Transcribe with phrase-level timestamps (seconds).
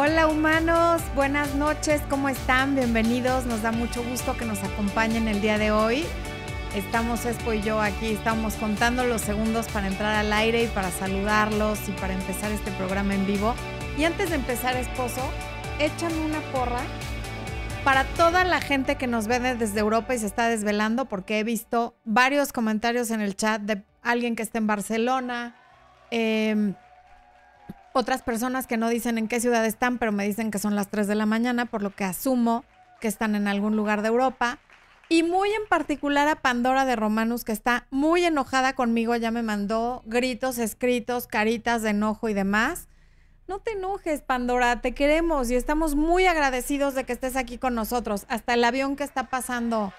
[0.00, 2.76] Hola humanos, buenas noches, ¿cómo están?
[2.76, 6.04] Bienvenidos, nos da mucho gusto que nos acompañen el día de hoy.
[6.76, 10.92] Estamos Espo y yo aquí, estamos contando los segundos para entrar al aire y para
[10.92, 13.56] saludarlos y para empezar este programa en vivo.
[13.98, 15.20] Y antes de empezar, esposo,
[15.80, 16.82] échame una porra
[17.82, 21.42] para toda la gente que nos ve desde Europa y se está desvelando, porque he
[21.42, 25.56] visto varios comentarios en el chat de alguien que está en Barcelona,
[26.12, 26.74] eh,
[27.98, 30.88] otras personas que no dicen en qué ciudad están, pero me dicen que son las
[30.88, 32.64] 3 de la mañana, por lo que asumo
[33.00, 34.58] que están en algún lugar de Europa.
[35.08, 39.42] Y muy en particular a Pandora de Romanus, que está muy enojada conmigo, ya me
[39.42, 42.88] mandó gritos escritos, caritas de enojo y demás.
[43.46, 47.74] No te enojes, Pandora, te queremos y estamos muy agradecidos de que estés aquí con
[47.74, 48.26] nosotros.
[48.28, 49.92] Hasta el avión que está pasando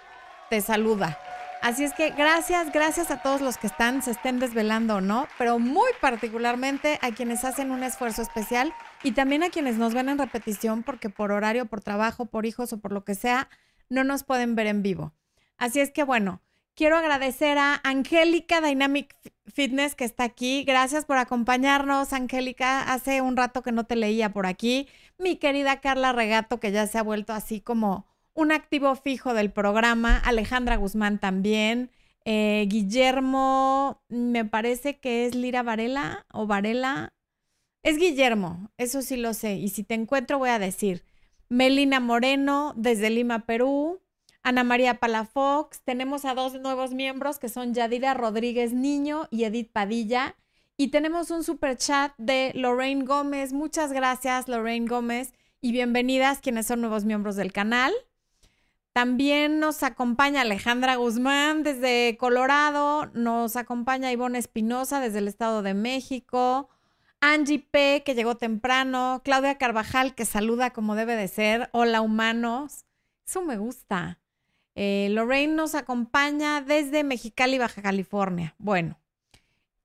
[0.50, 1.18] te saluda.
[1.62, 5.28] Así es que gracias, gracias a todos los que están, se estén desvelando o no,
[5.38, 8.74] pero muy particularmente a quienes hacen un esfuerzo especial
[9.04, 12.72] y también a quienes nos ven en repetición porque por horario, por trabajo, por hijos
[12.72, 13.50] o por lo que sea,
[13.90, 15.14] no nos pueden ver en vivo.
[15.58, 16.42] Así es que bueno,
[16.76, 19.14] quiero agradecer a Angélica Dynamic
[19.54, 20.64] Fitness que está aquí.
[20.64, 22.94] Gracias por acompañarnos, Angélica.
[22.94, 24.88] Hace un rato que no te leía por aquí.
[25.18, 28.08] Mi querida Carla Regato, que ya se ha vuelto así como
[28.40, 31.92] un activo fijo del programa, Alejandra Guzmán también,
[32.24, 37.14] eh, Guillermo, me parece que es Lira Varela o Varela,
[37.84, 41.04] es Guillermo, eso sí lo sé, y si te encuentro voy a decir,
[41.50, 44.02] Melina Moreno desde Lima, Perú,
[44.42, 49.72] Ana María Palafox, tenemos a dos nuevos miembros que son Yadira Rodríguez Niño y Edith
[49.74, 50.38] Padilla.
[50.78, 53.52] Y tenemos un super chat de Lorraine Gómez.
[53.52, 57.92] Muchas gracias, Lorraine Gómez, y bienvenidas quienes son nuevos miembros del canal.
[58.94, 65.74] También nos acompaña Alejandra Guzmán desde Colorado, nos acompaña Ivonne Espinosa desde el Estado de
[65.74, 66.70] México,
[67.22, 72.86] Angie P, que llegó temprano, Claudia Carvajal, que saluda como debe de ser, hola humanos,
[73.26, 74.20] eso me gusta.
[74.76, 78.56] Eh, Lorraine nos acompaña desde Mexicali, Baja California.
[78.58, 79.00] Bueno,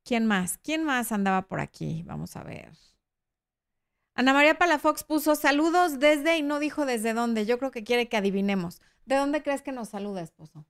[0.05, 0.59] ¿quién más?
[0.59, 2.05] ¿Quién más andaba por aquí?
[2.07, 2.73] Vamos a ver.
[4.15, 7.47] Ana María Palafox puso saludos desde y no dijo desde dónde.
[7.47, 8.81] Yo creo que quiere que adivinemos.
[9.06, 10.66] ¿De dónde crees que nos saluda, esposo?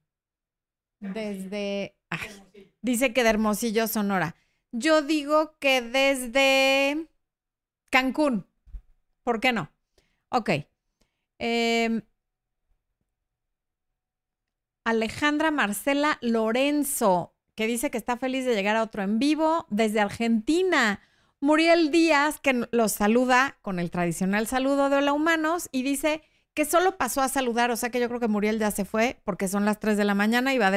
[1.01, 1.97] Desde.
[2.83, 4.37] dice que de Hermosillo, Sonora.
[4.73, 7.09] Yo digo que desde
[7.91, 8.47] Cancún.
[9.23, 9.71] ¿Por qué no?
[10.31, 10.51] Ok.
[11.39, 12.03] Em,
[14.85, 20.01] Alejandra Marcela Lorenzo, que dice que está feliz de llegar a otro en vivo desde
[20.01, 21.01] Argentina.
[21.41, 26.23] Muriel Díaz, que los saluda con el tradicional saludo de Hola Humanos y dice
[26.55, 29.21] que solo pasó a saludar, o sea que yo creo que Muriel ya se fue
[29.25, 30.71] porque son las 3 de la mañana y va,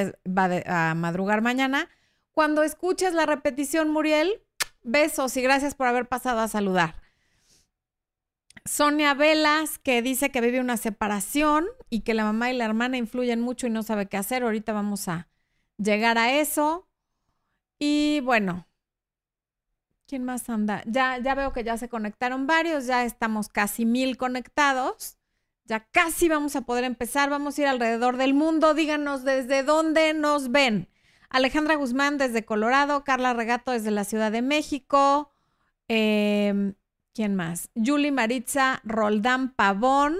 [0.65, 1.89] a madrugar mañana.
[2.31, 4.41] Cuando escuches la repetición, Muriel,
[4.83, 6.95] besos y gracias por haber pasado a saludar.
[8.65, 12.97] Sonia Velas, que dice que vive una separación y que la mamá y la hermana
[12.97, 14.43] influyen mucho y no sabe qué hacer.
[14.43, 15.27] Ahorita vamos a
[15.77, 16.87] llegar a eso.
[17.79, 18.67] Y bueno,
[20.07, 20.83] ¿quién más anda?
[20.85, 25.16] Ya, ya veo que ya se conectaron varios, ya estamos casi mil conectados.
[25.67, 27.29] Ya casi vamos a poder empezar.
[27.29, 28.73] Vamos a ir alrededor del mundo.
[28.73, 30.89] Díganos desde dónde nos ven.
[31.29, 35.33] Alejandra Guzmán desde Colorado, Carla Regato desde la Ciudad de México.
[35.89, 36.75] Em,
[37.13, 37.69] ¿Quién más?
[37.75, 40.15] Julie Maritza Roldán Pavón.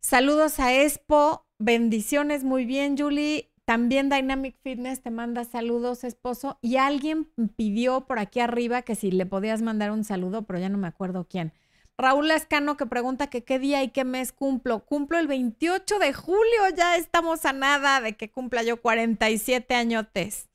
[0.00, 1.46] Saludos a Expo.
[1.58, 3.50] Bendiciones, muy bien, Julie.
[3.64, 6.58] También Dynamic Fitness te manda saludos, esposo.
[6.62, 10.68] Y alguien pidió por aquí arriba que si le podías mandar un saludo, pero ya
[10.68, 11.52] no me acuerdo quién.
[12.00, 14.84] Raúl Escano que pregunta que qué día y qué mes cumplo.
[14.86, 20.48] Cumplo el 28 de julio, ya estamos a nada de que cumpla yo 47 añotes.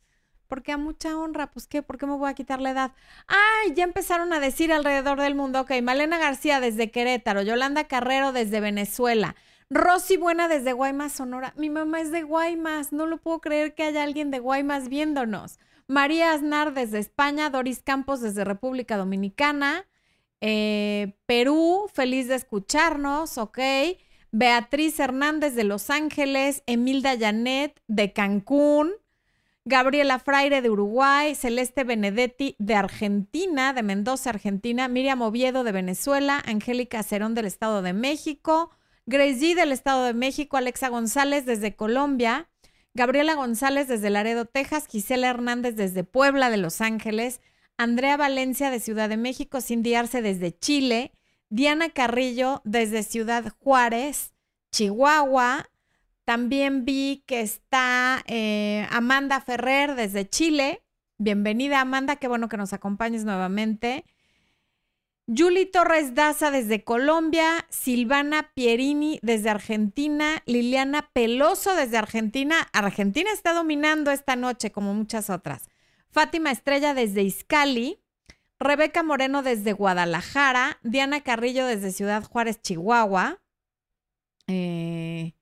[0.48, 2.92] Porque a mucha honra, pues qué, ¿por qué me voy a quitar la edad?
[3.28, 8.32] Ay, ya empezaron a decir alrededor del mundo, ok, Malena García desde Querétaro, Yolanda Carrero
[8.32, 9.36] desde Venezuela,
[9.70, 11.54] Rosy Buena desde Guaymas, Sonora.
[11.58, 15.60] Mi mamá es de Guaymas, no lo puedo creer que haya alguien de Guaymas viéndonos.
[15.88, 19.86] María Aznar desde España, Doris Campos desde República Dominicana,
[20.46, 23.60] eh, Perú, feliz de escucharnos, ok.
[24.34, 28.92] Beatriz Hernández de Los Ángeles, Emilda Janet de Cancún,
[29.64, 36.44] Gabriela Fraire de Uruguay, Celeste Benedetti de Argentina, de Mendoza, Argentina, Miriam Oviedo de Venezuela,
[36.46, 38.72] Angélica Cerón del Estado de México,
[39.06, 42.50] Grace G del Estado de México, Alexa González desde Colombia,
[42.94, 47.40] Gabriela González desde Laredo, Texas, Gisela Hernández desde Puebla de Los Ángeles,
[47.78, 51.12] Andrea Valencia de Ciudad de México, Cindy Arce desde Chile,
[51.50, 54.34] Diana Carrillo desde Ciudad Juárez,
[54.72, 55.70] Chihuahua.
[56.26, 60.84] También vi que está eh, Amanda Ferrer desde Chile.
[61.18, 64.06] Bienvenida Amanda, qué bueno que nos acompañes nuevamente.
[65.28, 72.68] Julie Torres Daza desde Colombia, Silvana Pierini desde Argentina, Liliana Peloso desde Argentina.
[72.74, 75.70] Argentina está dominando esta noche como muchas otras.
[76.14, 78.00] Fátima Estrella desde Izcali,
[78.60, 83.42] Rebeca Moreno desde Guadalajara, Diana Carrillo desde Ciudad Juárez, Chihuahua,
[84.46, 85.34] eh,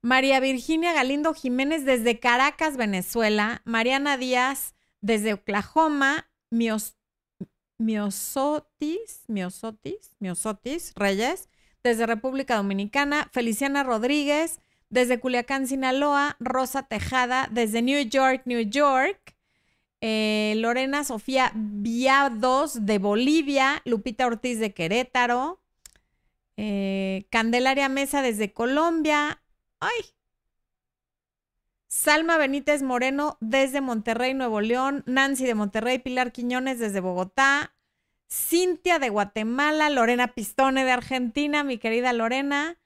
[0.00, 6.96] María Virginia Galindo Jiménez desde Caracas, Venezuela, Mariana Díaz desde Oklahoma, Mios
[7.76, 11.50] Miosotis, Miosotis, Miosotis Reyes,
[11.84, 14.58] desde República Dominicana, Feliciana Rodríguez,
[14.88, 19.36] desde Culiacán, Sinaloa, Rosa Tejada, desde New York, New York,
[20.00, 25.60] eh, Lorena Sofía Viados de Bolivia, Lupita Ortiz de Querétaro,
[26.56, 29.42] eh, Candelaria Mesa desde Colombia,
[29.80, 30.00] ay,
[31.88, 35.02] Salma Benítez Moreno desde Monterrey, Nuevo León.
[35.06, 37.74] Nancy de Monterrey, Pilar Quiñones desde Bogotá.
[38.30, 42.78] Cintia de Guatemala, Lorena Pistone de Argentina, mi querida Lorena.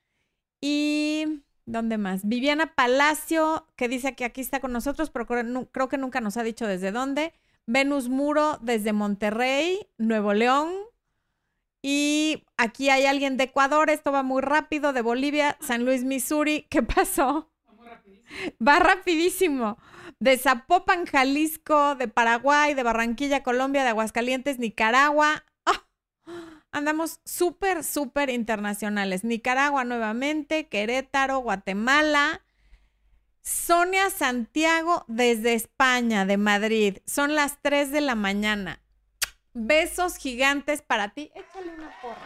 [0.61, 2.27] Y, ¿dónde más?
[2.27, 6.43] Viviana Palacio, que dice que aquí está con nosotros, pero creo que nunca nos ha
[6.43, 7.33] dicho desde dónde.
[7.67, 10.71] Venus Muro desde Monterrey, Nuevo León.
[11.83, 16.67] Y aquí hay alguien de Ecuador, esto va muy rápido, de Bolivia, San Luis, Missouri.
[16.71, 17.51] ¿Qué pasó?
[18.67, 19.79] Va rapidísimo.
[20.21, 25.45] De Zapopan, Jalisco, de Paraguay, de Barranquilla, Colombia, de Aguascalientes, Nicaragua.
[26.73, 29.25] Andamos súper, súper internacionales.
[29.25, 32.43] Nicaragua nuevamente, Querétaro, Guatemala.
[33.43, 36.99] Sonia Santiago desde España, de Madrid.
[37.07, 38.81] Son las 3 de la mañana.
[39.53, 41.31] Besos gigantes para ti.
[41.35, 42.17] Échale una porra.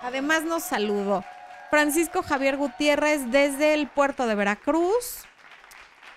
[0.00, 1.24] Además nos saludo.
[1.68, 5.26] Francisco Javier Gutiérrez desde el puerto de Veracruz.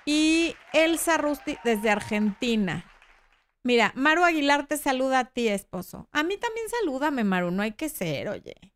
[0.05, 2.85] Y Elsa Rusti desde Argentina.
[3.63, 6.09] Mira, Maru Aguilar te saluda a ti, esposo.
[6.11, 8.73] A mí también salúdame, Maru, no hay que ser, oye.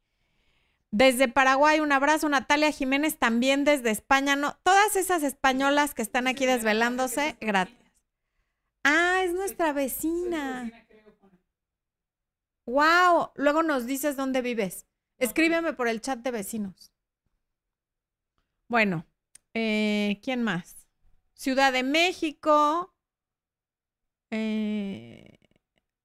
[0.91, 2.29] Desde Paraguay, un abrazo.
[2.29, 4.35] Natalia Jiménez también desde España.
[4.35, 7.77] No, todas esas españolas que están aquí desvelándose, gracias.
[8.83, 10.71] Ah, es nuestra vecina.
[12.65, 14.87] Wow, luego nos dices dónde vives.
[15.17, 16.93] Escríbeme por el chat de vecinos.
[18.69, 19.05] Bueno,
[19.53, 20.87] eh, ¿quién más?
[21.33, 22.93] Ciudad de México.
[24.31, 25.39] Eh,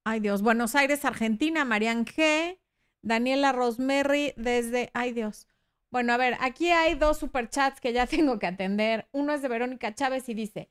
[0.05, 2.59] ay Dios, Buenos Aires, Argentina, Marian G.
[3.01, 5.47] Daniela Rosemary desde, ay Dios.
[5.91, 9.07] Bueno, a ver, aquí hay dos superchats que ya tengo que atender.
[9.11, 10.69] Uno es de Verónica Chávez y dice,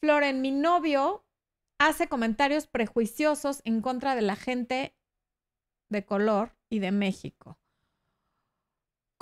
[0.00, 1.24] Floren, mi novio
[1.78, 4.94] hace comentarios prejuiciosos en contra de la gente
[5.88, 7.58] de color y de México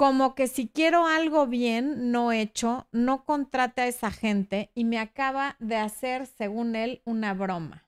[0.00, 4.98] como que si quiero algo bien no hecho, no contrate a esa gente y me
[4.98, 7.86] acaba de hacer, según él, una broma.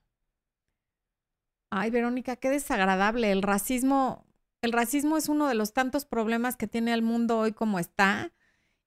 [1.71, 3.31] Ay, Verónica, qué desagradable.
[3.31, 4.27] El racismo,
[4.61, 8.31] el racismo es uno de los tantos problemas que tiene el mundo hoy como está.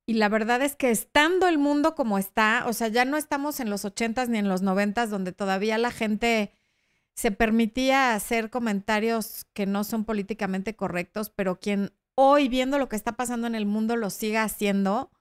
[0.06, 3.58] Y la verdad es que estando el mundo como está, o sea, ya no estamos
[3.58, 6.52] en los ochentas ni en los noventas donde todavía la gente
[7.17, 12.97] se permitía hacer comentarios que no son políticamente correctos, pero quien hoy viendo lo que
[12.97, 15.13] está pasando en el mundo lo siga haciendo,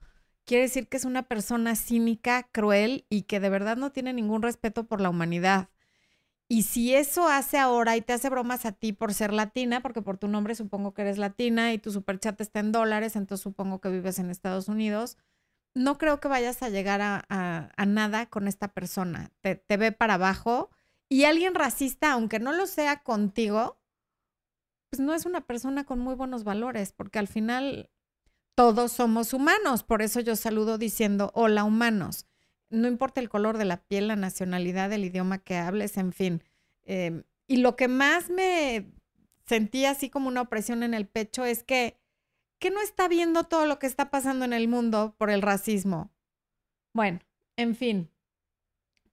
[0.45, 4.41] quiere decir que es una persona cínica, cruel y que de verdad no tiene ningún
[4.41, 5.69] respeto por la humanidad.
[6.47, 10.01] Y si eso hace ahora y te hace bromas a ti por ser latina, porque
[10.01, 13.81] por tu nombre supongo que eres latina y tu superchat está en dólares, entonces supongo
[13.81, 15.17] que vives en Estados Unidos,
[15.73, 19.31] no creo que vayas a llegar a, nada con esta persona.
[19.41, 20.69] Te, te ve para abajo
[21.09, 23.77] y alguien racista, aunque no lo sea contigo,
[24.89, 27.89] pues, no es una persona con muy buenos valores, porque al final
[28.55, 29.83] todos somos humanos.
[29.83, 32.25] Por eso yo saludo diciendo, hola humanos.
[32.69, 36.43] No importa el color de la piel, la nacionalidad, el idioma que hables, en fin.
[36.83, 38.91] Em, y lo que más me
[39.45, 41.99] sentía así como una opresión en el pecho es que,
[42.59, 46.11] que no está viendo todo lo que está pasando en el mundo por el racismo.
[46.93, 47.19] Bueno,
[47.57, 48.09] en fin.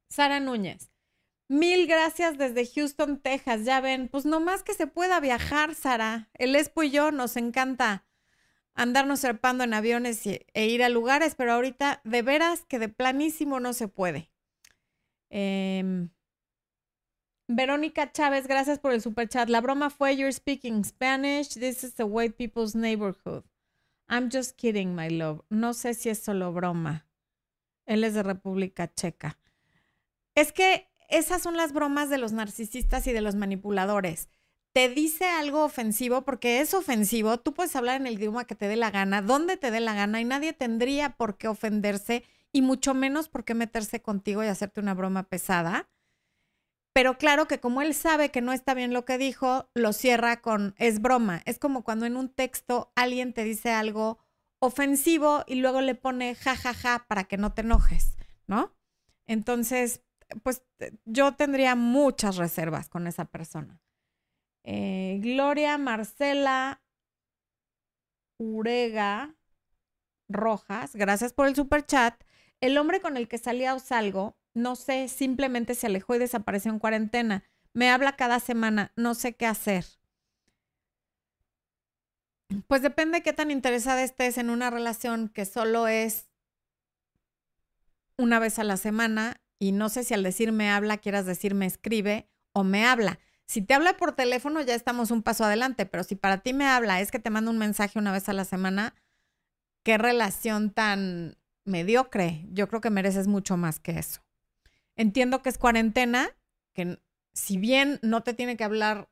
[0.09, 0.92] Sara Núñez.
[1.53, 3.67] Mil gracias desde Houston, Texas.
[3.67, 6.31] Ya ven, pues nomás que se pueda viajar, Sara.
[6.33, 8.07] El Espo y yo nos encanta
[8.73, 13.61] andarnos serpando en aviones e ir a lugares, pero ahorita de veras que de planísimo
[13.61, 14.31] no se puede.
[15.29, 16.09] Em,
[17.49, 19.51] Verónica Chávez, gracias por el super chat.
[19.51, 21.51] La broma fue You're speaking Spanish.
[21.51, 23.45] This is the white people's neighborhood.
[24.09, 25.45] I'm just kidding, my love.
[25.51, 27.07] No sé si es solo broma.
[27.85, 29.39] Él es de República Checa.
[30.35, 34.29] Es que esas son las bromas de los narcisistas y de los manipuladores.
[34.73, 38.69] Te dice algo ofensivo porque es ofensivo, tú puedes hablar en el idioma que te
[38.69, 42.63] dé la gana, donde te dé la gana y nadie tendría por qué ofenderse y
[42.63, 45.91] mucho menos por qué meterse contigo y hacerte una broma pesada.
[46.95, 50.41] Pero claro que como él sabe que no está bien lo que dijo, lo cierra
[50.41, 51.43] con es broma.
[51.47, 54.19] Es como cuando en un texto alguien te dice algo
[54.59, 58.17] ofensivo y luego le pone jajaja ja, ja, para que no te enojes,
[58.47, 58.75] ¿no?
[59.27, 60.03] Entonces,
[60.43, 60.63] pues
[61.05, 63.81] yo tendría muchas reservas con esa persona.
[64.65, 66.83] Eh, Gloria Marcela
[68.39, 69.35] Urega
[70.29, 72.23] Rojas, gracias por el super chat.
[72.61, 76.71] El hombre con el que salía o salgo no sé, simplemente se alejó y desapareció
[76.71, 77.45] en cuarentena.
[77.73, 79.87] Me habla cada semana, no sé qué hacer.
[82.67, 86.29] Pues depende de qué tan interesada estés en una relación que solo es
[88.19, 91.55] una vez a la semana y no sé si al decir me habla quieras decir
[91.55, 93.21] me escribe o me habla.
[93.47, 96.67] Si te habla por teléfono ya estamos un paso adelante, pero si para ti me
[96.67, 98.97] habla es que te manda un mensaje una vez a la semana,
[99.85, 102.45] qué relación tan mediocre.
[102.51, 104.25] Yo creo que mereces mucho más que eso.
[104.97, 106.31] Entiendo que es cuarentena,
[106.73, 107.01] que
[107.33, 109.11] si bien no te tiene que hablar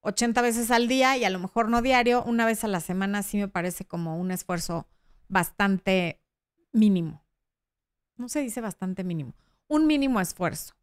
[0.00, 3.22] 80 veces al día y a lo mejor no diario, una vez a la semana
[3.22, 4.88] sí me parece como un esfuerzo
[5.28, 6.22] bastante
[6.72, 7.22] mínimo.
[8.16, 9.34] No se dice bastante mínimo,
[9.68, 10.74] un mínimo esfuerzo.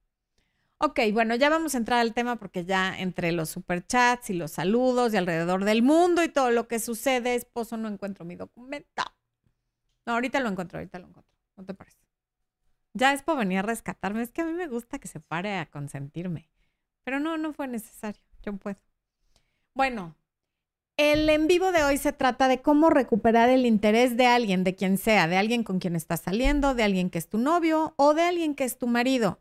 [0.78, 4.52] Ok, bueno, ya vamos a entrar al tema porque ya entre los superchats y los
[4.52, 9.04] saludos y alrededor del mundo y todo lo que sucede, esposo, no encuentro mi documento.
[10.06, 11.38] No, ahorita lo encuentro, ahorita lo encuentro.
[11.56, 12.00] ¿No te parece?
[12.94, 14.24] Ya Expo venía a rescatarme.
[14.24, 16.50] Es que a mí me gusta que se pare a consentirme.
[17.04, 18.24] Pero no, no fue necesario.
[18.42, 18.80] Yo puedo.
[19.74, 20.16] Bueno,
[21.02, 24.76] el en vivo de hoy se trata de cómo recuperar el interés de alguien, de
[24.76, 28.14] quien sea, de alguien con quien estás saliendo, de alguien que es tu novio o
[28.14, 29.40] de alguien que es tu marido.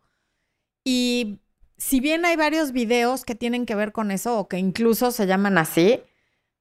[0.85, 1.41] Y
[1.77, 5.27] si bien hay varios videos que tienen que ver con eso o que incluso se
[5.27, 6.01] llaman así,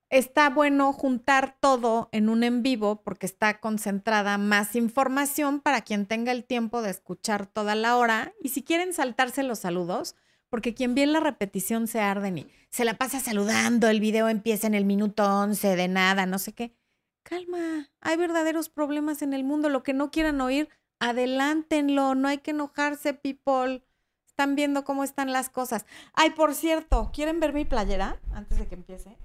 [0.10, 6.08] está bueno juntar todo en un en vivo porque está concentrada más información para quien
[6.08, 8.34] tenga el tiempo de escuchar toda la hora.
[8.42, 10.16] Y si quieren saltarse los saludos,
[10.50, 14.68] porque quien ve la repetición se arden y se la pasa saludando, el video empieza
[14.68, 16.76] en el minuto 11 de nada, no sé qué.
[17.24, 19.70] Calma, hay verdaderos problemas en el mundo.
[19.70, 23.84] Lo que no quieran oír, adelántenlo, no hay que enojarse, people.
[24.26, 25.86] Están viendo cómo están las cosas.
[26.14, 29.18] Ay, por cierto, ¿quieren ver mi playera antes de que empiece?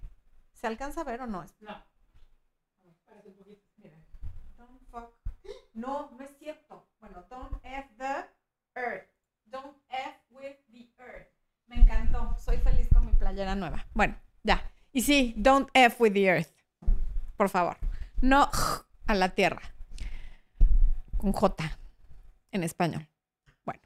[0.54, 1.45] ¿Se alcanza a ver o no?
[1.61, 1.85] No.
[4.57, 5.14] Don't fuck.
[5.75, 6.87] No, no es cierto.
[7.00, 8.26] Bueno, don't F the
[8.75, 9.09] earth.
[9.47, 11.28] Don't F with the earth.
[11.75, 12.37] Me encantó.
[12.38, 13.87] Soy feliz con mi playera nueva.
[13.95, 14.62] Bueno, ya.
[14.93, 16.50] Y sí, don't F with the earth.
[17.37, 17.76] Por favor.
[18.21, 18.49] No
[19.07, 19.62] a la tierra.
[21.16, 21.78] Con J
[22.52, 23.09] en español.
[23.64, 23.81] Bueno.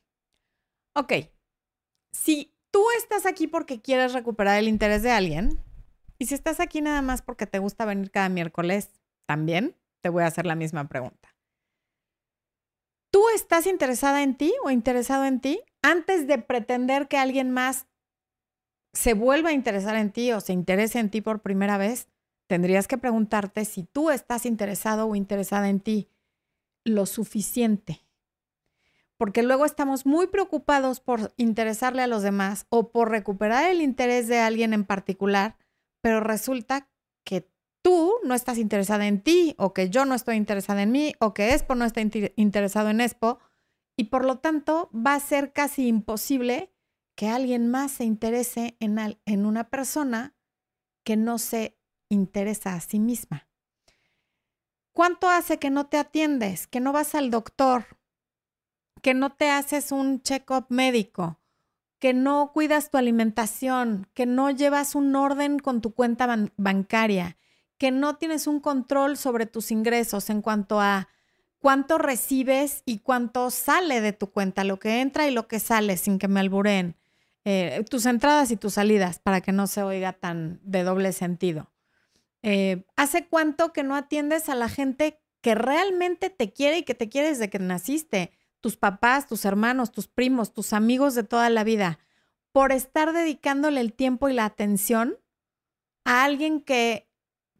[0.94, 1.12] Ok.
[2.12, 5.58] Si tú estás aquí porque quieres recuperar el interés de alguien,
[6.18, 8.90] y si estás aquí nada más porque te gusta venir cada miércoles,
[9.26, 11.34] también te voy a hacer la misma pregunta.
[13.10, 17.86] ¿Tú estás interesada en ti o interesado en ti antes de pretender que alguien más
[18.92, 22.08] se vuelva a interesar en ti o se interese en ti por primera vez?
[22.46, 26.08] Tendrías que preguntarte si tú estás interesado o interesada en ti
[26.84, 28.00] lo suficiente.
[29.16, 34.28] Porque luego estamos muy preocupados por interesarle a los demás o por recuperar el interés
[34.28, 35.56] de alguien en particular
[36.00, 36.88] pero resulta
[37.24, 37.50] que
[37.82, 41.34] tú no estás interesada en ti o que yo no estoy interesada en mí o
[41.34, 43.38] que Expo no está interesado en Expo
[43.98, 46.72] y por lo tanto va a ser casi imposible
[47.16, 50.36] que alguien más se interese en, en una persona
[51.02, 51.76] que no se
[52.08, 53.48] interesa a sí misma.
[54.92, 57.98] ¿Cuánto hace que no te atiendes, que no vas al doctor,
[59.02, 61.40] que no te haces un check-up médico,
[61.98, 67.36] que no cuidas tu alimentación, que no llevas un orden con tu cuenta bancaria,
[67.78, 71.08] que no tienes un control sobre tus ingresos en cuanto a
[71.58, 75.96] cuánto recibes y cuánto sale de tu cuenta, lo que entra y lo que sale,
[75.96, 76.96] sin que me alburen,
[77.44, 81.70] eh, tus entradas y tus salidas, para que no se oiga tan de doble sentido.
[82.42, 86.94] Eh, ¿Hace cuánto que no atiendes a la gente que realmente te quiere y que
[86.94, 88.32] te quiere desde que naciste?
[88.60, 91.98] tus papás, tus hermanos, tus primos, tus amigos de toda la vida,
[92.52, 95.18] por estar dedicándole el tiempo y la atención
[96.04, 97.07] a alguien que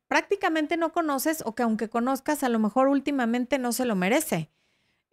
[0.09, 4.51] prácticamente no conoces o que aunque conozcas, a lo mejor últimamente no se lo merece.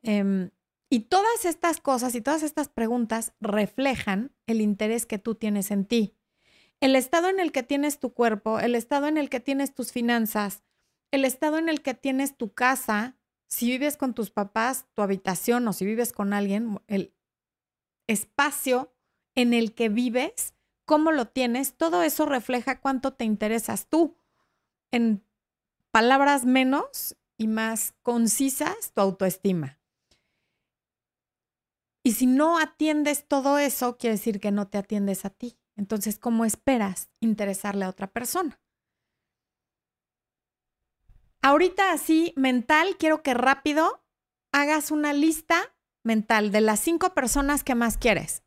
[0.01, 0.49] Em,
[0.89, 5.85] y todas estas cosas y todas estas preguntas reflejan el interés que tú tienes en
[5.85, 6.15] ti.
[6.79, 9.91] El estado en el que tienes tu cuerpo, el estado en el que tienes tus
[9.91, 10.63] finanzas,
[11.11, 13.15] el estado en el que tienes tu casa,
[13.47, 17.13] si vives con tus papás, tu habitación o si vives con alguien, el
[18.07, 18.93] espacio
[19.33, 20.53] en el que vives,
[20.85, 24.17] cómo lo tienes, todo eso refleja cuánto te interesas tú.
[24.91, 25.23] En
[25.91, 29.79] palabras menos y más concisas, tu autoestima.
[32.03, 35.57] Y si no atiendes todo eso, quiere decir que no te atiendes a ti.
[35.75, 38.61] Entonces, ¿cómo esperas interesarle a otra persona?
[41.41, 44.03] Ahorita así, mental, quiero que rápido
[44.51, 48.43] hagas una lista mental de las cinco personas que más quieres.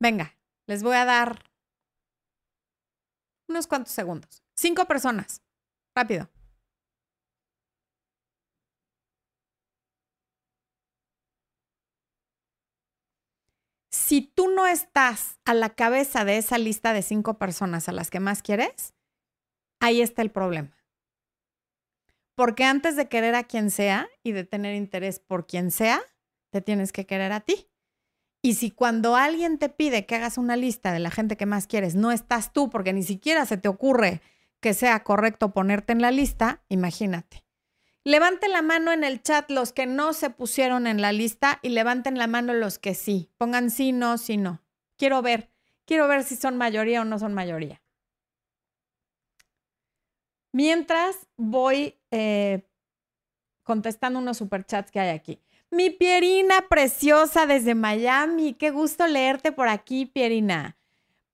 [0.00, 0.36] Venga,
[0.66, 1.44] les voy a dar
[3.48, 4.42] unos cuantos segundos.
[4.60, 5.42] Cinco personas.
[5.96, 6.28] Rápido.
[13.90, 18.10] Si tú no estás a la cabeza de esa lista de cinco personas a las
[18.10, 18.92] que más quieres,
[19.80, 20.76] ahí está el problema.
[22.34, 26.02] Porque antes de querer a quien sea y de tener interés por quien sea,
[26.50, 27.70] te tienes que querer a ti.
[28.42, 31.66] Y si cuando alguien te pide que hagas una lista de la gente que más
[31.66, 34.20] quieres, no estás tú porque ni siquiera se te ocurre
[34.60, 37.44] que sea correcto ponerte en la lista, imagínate.
[38.04, 41.70] Levanten la mano en el chat los que no se pusieron en la lista y
[41.70, 43.30] levanten la mano los que sí.
[43.36, 44.62] Pongan sí, no, sí, no.
[44.96, 45.50] Quiero ver,
[45.84, 47.82] quiero ver si son mayoría o no son mayoría.
[50.52, 52.62] Mientras voy eh,
[53.62, 55.40] contestando unos superchats que hay aquí.
[55.70, 58.54] Mi Pierina preciosa desde Miami.
[58.54, 60.79] Qué gusto leerte por aquí, Pierina.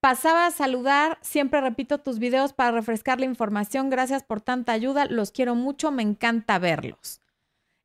[0.07, 3.91] Pasaba a saludar, siempre repito tus videos para refrescar la información.
[3.91, 7.21] Gracias por tanta ayuda, los quiero mucho, me encanta verlos.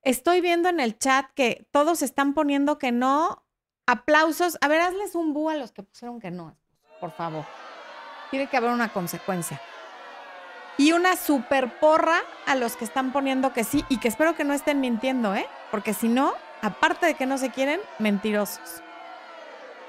[0.04, 3.44] Estoy viendo en el chat que todos están poniendo que no.
[3.88, 4.60] Aplausos.
[4.62, 6.56] A ver, hazles un bú a los que pusieron que no,
[7.00, 7.44] por favor.
[8.30, 9.60] Tiene que haber una consecuencia.
[10.78, 14.44] Y una super porra a los que están poniendo que sí y que espero que
[14.44, 15.48] no estén mintiendo, ¿eh?
[15.72, 18.84] Porque si no, aparte de que no se quieren, mentirosos.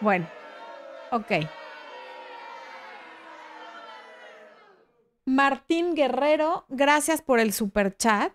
[0.01, 0.27] Bueno,
[1.11, 1.31] ok.
[5.33, 8.35] Martín Guerrero, gracias por el super chat.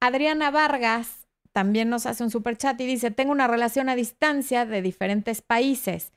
[0.00, 4.64] Adriana Vargas también nos hace un super chat y dice, tengo una relación a distancia
[4.64, 6.14] de diferentes países.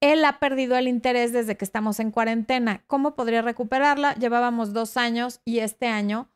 [0.00, 2.84] Él ha perdido el interés desde que estamos en cuarentena.
[2.86, 4.14] ¿Cómo podría recuperarla?
[4.14, 6.30] Llevábamos dos años y este año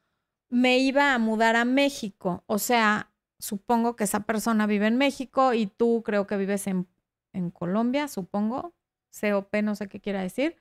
[0.51, 2.45] me iba a mudar a México.
[2.47, 6.87] O sea, supongo que esa persona vive en México y tú creo que vives en,
[7.33, 8.75] en Colombia, supongo.
[9.19, 10.57] COP, no sé qué quiera decir.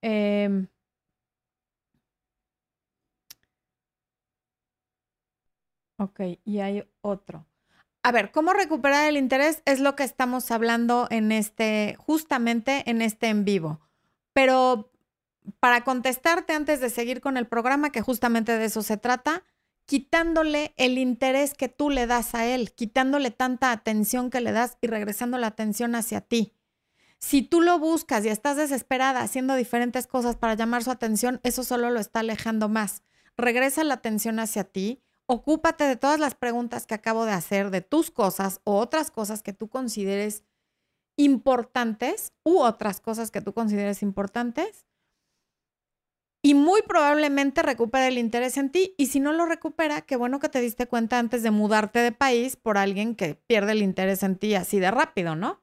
[0.00, 0.68] Eh,
[6.02, 7.46] Ok, y hay otro.
[8.02, 9.62] A ver, ¿cómo recuperar el interés?
[9.66, 13.80] Es lo que estamos hablando en este, justamente en este en vivo.
[14.32, 14.90] Pero
[15.60, 19.44] para contestarte antes de seguir con el programa, que justamente de eso se trata,
[19.86, 24.78] quitándole el interés que tú le das a él, quitándole tanta atención que le das
[24.80, 26.52] y regresando la atención hacia ti.
[27.20, 31.62] Si tú lo buscas y estás desesperada haciendo diferentes cosas para llamar su atención, eso
[31.62, 33.04] solo lo está alejando más.
[33.36, 37.80] Regresa la atención hacia ti ocúpate de todas las preguntas que acabo de hacer, de
[37.80, 40.44] tus cosas o otras cosas que tú consideres
[41.16, 44.86] importantes u otras cosas que tú consideres importantes.
[46.44, 48.94] Y muy probablemente recupere el interés en ti.
[48.98, 52.10] Y si no lo recupera, qué bueno que te diste cuenta antes de mudarte de
[52.10, 55.62] país por alguien que pierde el interés en ti así de rápido, ¿no?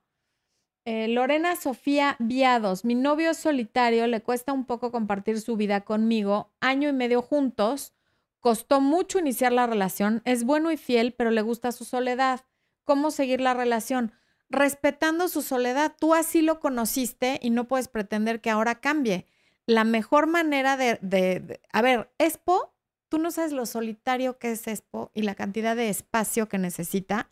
[0.86, 6.54] Eh, Lorena Sofía Viados, mi novio solitario, le cuesta un poco compartir su vida conmigo,
[6.62, 7.93] año y medio juntos
[8.39, 12.45] Costó mucho iniciar la relación, es bueno y fiel, pero le gusta su soledad.
[12.86, 14.13] ¿Cómo seguir la relación?
[14.49, 15.95] Respetando su soledad.
[15.99, 19.28] Tú así lo conociste y no puedes pretender que ahora cambie.
[19.65, 22.73] La mejor manera de, a ver, Expo,
[23.10, 27.30] tú no sabes lo solitario que es Expo y la cantidad de espacio que necesita.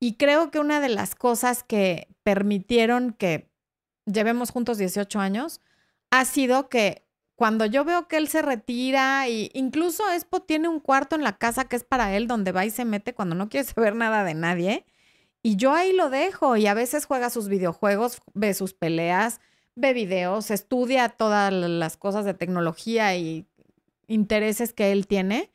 [0.00, 3.50] Y creo que una de las cosas que permitieron que
[4.06, 5.60] llevemos juntos 18 años
[6.10, 7.07] ha sido que
[7.38, 11.38] cuando yo veo que él se retira y incluso Expo tiene un cuarto en la
[11.38, 14.24] casa que es para él donde va y se mete cuando no quiere saber nada
[14.24, 14.84] de nadie
[15.42, 19.40] y yo ahí lo dejo y a veces juega sus videojuegos, ve sus peleas,
[19.76, 23.46] ve videos, estudia todas las cosas de tecnología y
[24.08, 25.52] intereses que él tiene.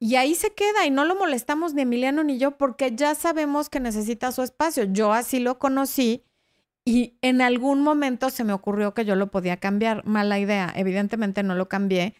[0.00, 3.70] Y ahí se queda y no lo molestamos ni Emiliano ni yo porque ya sabemos
[3.70, 4.84] que necesita su espacio.
[4.84, 6.24] Yo así lo conocí
[6.84, 10.04] y en algún momento se me ocurrió que yo lo podía cambiar.
[10.04, 10.72] Mala idea.
[10.74, 12.14] Evidentemente no lo cambié.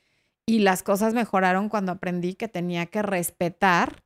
[0.46, 4.04] Y las cosas mejoraron cuando aprendí que tenía que respetar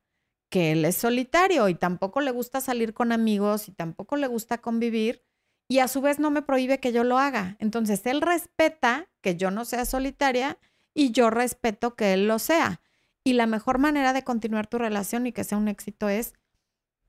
[0.49, 4.59] que él es solitario y tampoco le gusta salir con amigos y tampoco le gusta
[4.59, 5.23] convivir.
[5.67, 7.57] Y a su vez no me prohíbe que yo lo haga.
[7.59, 10.57] Entonces él respeta que yo no sea solitaria
[10.93, 12.81] y yo respeto que él lo sea.
[13.23, 16.33] Y la mejor manera de continuar tu relación y que sea un éxito es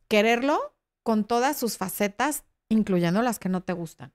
[0.08, 4.12] quererlo con todas sus facetas incluyendo las que no te gustan.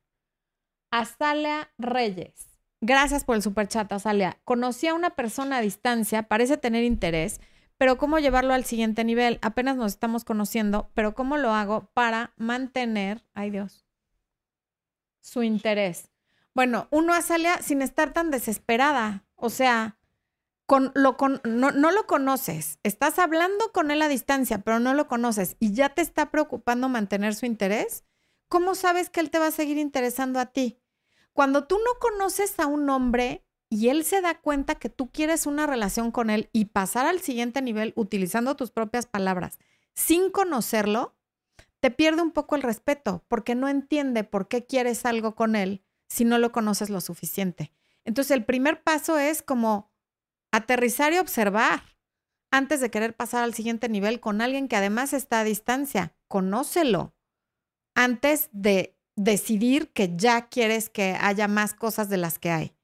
[0.92, 2.54] Azalia Reyes.
[2.82, 4.40] Gracias por el super chat, Azalia.
[4.44, 7.40] Conocí a una persona a distancia, parece tener interés,
[7.78, 9.40] pero ¿cómo llevarlo al siguiente nivel?
[9.42, 13.86] Apenas nos estamos conociendo, pero ¿cómo lo hago para mantener, ay Dios,
[15.22, 16.12] su interés?
[16.54, 19.98] Bueno, uno Azalia sin estar tan desesperada, o sea,
[20.66, 24.94] con, lo, con, no, no lo conoces, estás hablando con él a distancia, pero no
[24.94, 28.04] lo conoces y ya te está preocupando mantener su interés,
[28.54, 30.80] ¿cómo sabes que él te va a seguir interesando a ti?
[31.34, 35.48] Cuando tú no conoces a un hombre y él se da cuenta que tú quieres
[35.48, 39.58] una relación con él y pasar al siguiente nivel utilizando tus propias palabras
[39.96, 41.16] sin conocerlo,
[41.80, 45.84] te pierde un poco el respeto porque no entiende por qué quieres algo con él
[46.08, 47.72] si no lo conoces lo suficiente.
[48.06, 49.92] Entonces el primer paso es como
[50.52, 51.82] aterrizar y observar
[52.52, 56.16] antes de querer pasar al siguiente nivel con alguien que además está a distancia.
[56.28, 57.13] Conócelo
[57.96, 62.76] antes de decidir que ya quieres que haya más cosas de las que hay.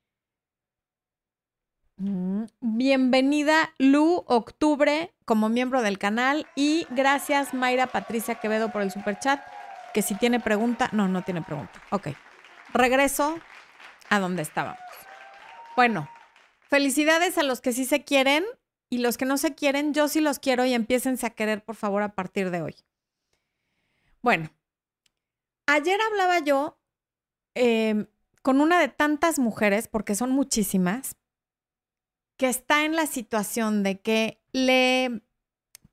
[1.98, 8.92] Mm, bienvenida Lu Octubre como miembro del canal y gracias Mayra Patricia Quevedo por el
[8.92, 9.42] super chat.
[9.94, 11.82] Que si tiene pregunta, no, no tiene pregunta.
[11.90, 12.10] Ok,
[12.74, 13.40] regreso
[14.10, 14.80] a donde estábamos.
[15.76, 16.10] Bueno,
[16.70, 18.46] felicidades a los que sí se quieren
[18.90, 21.76] y los que no se quieren, yo sí los quiero y empiécense a querer por
[21.76, 22.76] favor a partir de hoy.
[24.22, 24.50] Bueno,
[25.70, 26.80] ayer hablaba yo
[27.54, 28.08] em,
[28.42, 31.16] con una de tantas mujeres, porque son muchísimas,
[32.38, 35.24] que está en la situación de que le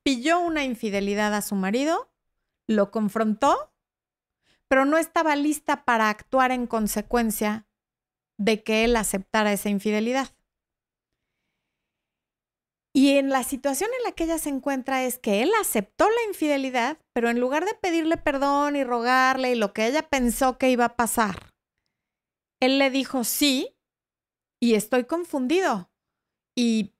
[0.03, 2.11] pilló una infidelidad a su marido,
[2.67, 3.75] lo confrontó,
[4.69, 7.67] pero no estaba lista para actuar en consecuencia
[8.39, 10.36] de que él aceptara esa infidelidad.
[12.97, 16.29] Y en la situación en la que ella se encuentra es que él aceptó la
[16.29, 20.71] infidelidad, pero en lugar de pedirle perdón y rogarle y lo que ella pensó que
[20.71, 21.53] iba a pasar,
[22.59, 23.77] él le dijo sí
[24.63, 25.91] y estoy confundido
[26.57, 26.95] y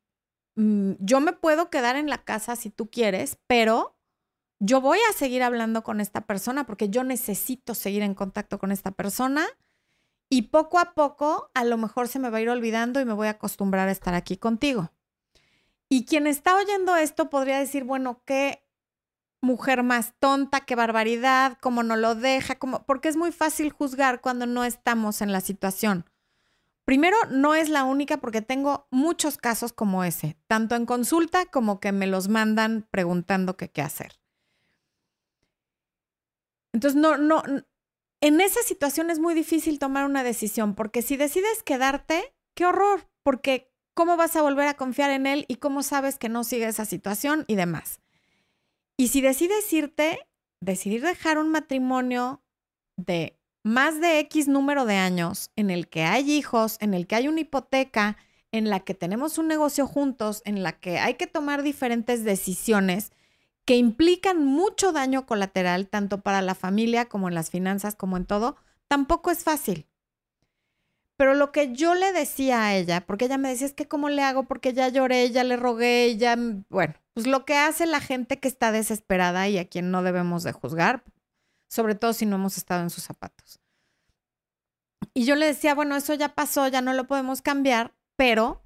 [0.57, 3.97] mm, yo me puedo quedar en la casa si tú quieres, pero
[4.61, 8.71] yo voy a seguir hablando con esta persona porque yo necesito seguir en contacto con
[8.71, 9.47] esta persona
[10.31, 13.15] y poco a poco a lo mejor se me va a ir olvidando y me
[13.15, 14.91] voy a acostumbrar a estar aquí contigo.
[15.89, 18.67] Y quien está oyendo esto podría decir, bueno, qué
[19.41, 24.21] mujer más tonta, qué barbaridad, cómo no lo deja, como, porque es muy fácil juzgar
[24.21, 26.05] cuando no estamos en la situación.
[26.85, 31.81] Primero, no es la única porque tengo muchos casos como ese, tanto en consulta como
[31.81, 34.21] que me los mandan preguntando qué hacer.
[36.73, 37.43] Entonces, no, no,
[38.21, 43.09] en esa situación es muy difícil tomar una decisión porque si decides quedarte, qué horror,
[43.23, 46.69] porque ¿cómo vas a volver a confiar en él y cómo sabes que no sigue
[46.69, 48.01] esa situación y demás?
[48.99, 50.21] Y si decides irte,
[50.61, 52.43] decidir dejar un matrimonio
[52.99, 57.17] de más de X número de años en el que hay hijos, en el que
[57.17, 58.19] hay una hipoteca,
[58.53, 63.13] en la que tenemos un negocio juntos, en la que hay que tomar diferentes decisiones
[63.65, 68.27] que implican mucho daño colateral, tanto para la familia como en las finanzas, como en
[68.27, 68.57] todo,
[68.89, 69.87] tampoco es fácil.
[71.17, 74.09] Pero lo que yo le decía a ella, porque ella me decía, es que cómo
[74.11, 76.37] le hago, porque ya lloré, ya le rogué, ya,
[76.69, 80.43] bueno, pues lo que hace la gente que está desesperada y a quien no debemos
[80.43, 81.05] de juzgar,
[81.69, 83.61] sobre todo si no hemos estado en sus zapatos.
[85.15, 88.63] Y yo le decía, bueno, eso ya pasó, ya no lo podemos cambiar, pero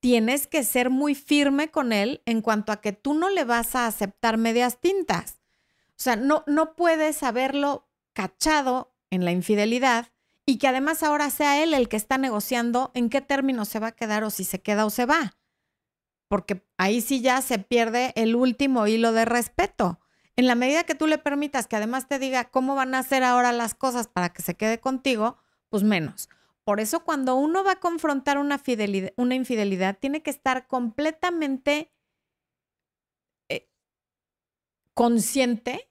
[0.00, 3.74] tienes que ser muy firme con él en cuanto a que tú no le vas
[3.74, 5.40] a aceptar medias tintas.
[5.90, 10.13] O sea, no, no puedes haberlo cachado en la infidelidad
[10.46, 13.88] y que además ahora sea él el que está negociando en qué términos se va
[13.88, 15.36] a quedar o si se queda o se va.
[16.28, 20.00] Porque ahí sí ya se pierde el último hilo de respeto
[20.36, 23.22] en la medida que tú le permitas que además te diga cómo van a hacer
[23.22, 26.28] ahora las cosas para que se quede contigo, pues menos.
[26.64, 31.92] Por eso cuando uno va a confrontar una, fidelidad, una infidelidad, tiene que estar completamente
[33.48, 33.68] eh,
[34.94, 35.88] consciente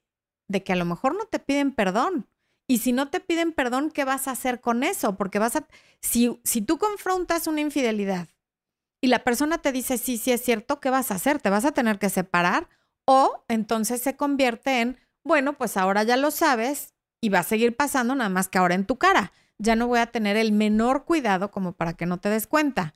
[0.48, 2.28] de que a lo mejor no te piden perdón.
[2.68, 5.16] Y si no te piden perdón, ¿qué vas a hacer con eso?
[5.16, 5.68] Porque vas a,
[6.00, 8.30] si, si tú confrontas una infidelidad
[9.02, 11.42] y la persona te dice, sí, sí es cierto, ¿qué vas a hacer?
[11.42, 12.70] ¿Te vas a tener que separar?
[13.06, 17.76] O entonces se convierte en, bueno, pues ahora ya lo sabes y va a seguir
[17.76, 19.34] pasando nada más que ahora en tu cara.
[19.58, 22.94] Ya no voy a tener el menor cuidado como para que no te des cuenta.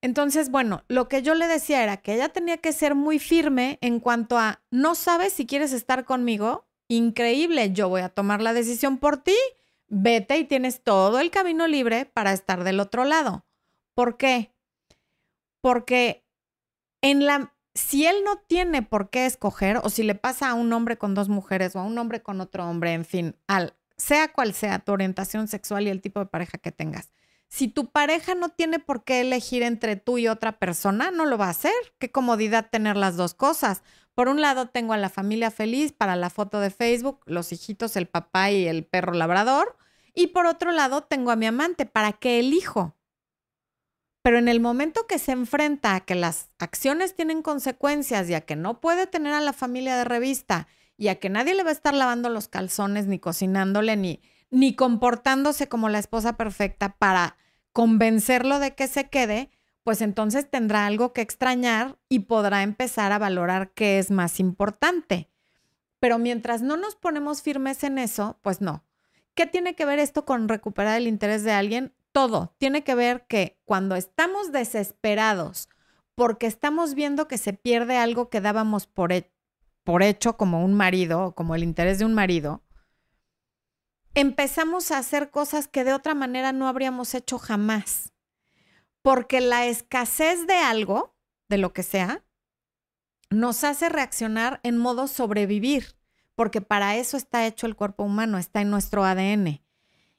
[0.00, 3.78] Entonces, bueno, lo que yo le decía era que ella tenía que ser muy firme
[3.80, 8.52] en cuanto a, no sabes si quieres estar conmigo, increíble, yo voy a tomar la
[8.52, 9.36] decisión por ti,
[9.88, 13.44] vete y tienes todo el camino libre para estar del otro lado.
[13.94, 14.52] ¿Por qué?
[15.60, 16.24] Porque
[17.00, 20.72] en la si él no tiene por qué escoger, o si le pasa a un
[20.72, 24.32] hombre con dos mujeres o a un hombre con otro hombre, en fin, al, sea
[24.32, 27.12] cual sea tu orientación sexual y el tipo de pareja que tengas,
[27.52, 31.36] Si tu pareja no tiene por qué elegir entre tú y otra persona, no lo
[31.36, 31.74] va a hacer.
[31.98, 33.82] Qué comodidad tener las dos cosas.
[34.14, 37.94] Por un lado tengo a la familia feliz para la foto de Facebook, los hijitos,
[37.96, 39.76] el papá y el perro labrador.
[40.14, 42.96] Y por otro lado tengo a mi amante para que elijo.
[44.22, 48.40] Pero en el momento que se enfrenta a que las acciones tienen consecuencias y a
[48.40, 51.68] que no puede tener a la familia de revista y a que nadie le va
[51.68, 57.36] a estar lavando los calzones, ni cocinándole, ni, ni comportándose como la esposa perfecta para
[57.72, 59.50] convencerlo de que se quede,
[59.82, 65.28] pues entonces tendrá algo que extrañar y podrá empezar a valorar qué es más importante.
[65.98, 68.84] Pero mientras no nos ponemos firmes en eso, pues no.
[69.34, 71.92] ¿Qué tiene que ver esto con recuperar el interés de alguien?
[72.12, 72.54] Todo.
[72.58, 75.68] Tiene que ver que cuando estamos desesperados
[76.14, 79.12] porque estamos viendo que se pierde algo que dábamos por,
[79.84, 82.62] por hecho como un marido o como el interés de un marido,
[84.14, 88.12] empezamos a hacer cosas que de otra manera no habríamos hecho jamás.
[89.02, 91.14] Porque la escasez de algo,
[91.48, 92.24] de lo que sea,
[93.30, 95.96] nos hace reaccionar en modo sobrevivir,
[96.34, 99.60] porque para eso está hecho el cuerpo humano, está en nuestro ADN.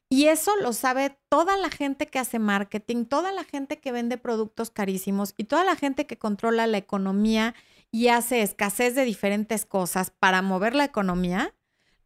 [0.09, 4.17] Y eso lo sabe toda la gente que hace marketing, toda la gente que vende
[4.17, 7.55] productos carísimos y toda la gente que controla la economía
[7.89, 11.55] y hace escasez de diferentes cosas para mover la economía,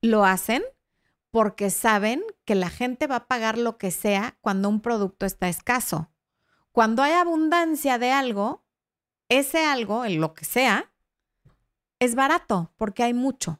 [0.01, 0.63] lo hacen
[1.37, 5.49] porque saben que la gente va a pagar lo que sea cuando un producto está
[5.49, 6.09] escaso.
[6.71, 8.65] Cuando hay abundancia de algo,
[9.29, 10.91] ese algo, en lo que sea,
[11.99, 13.59] es barato porque hay mucho.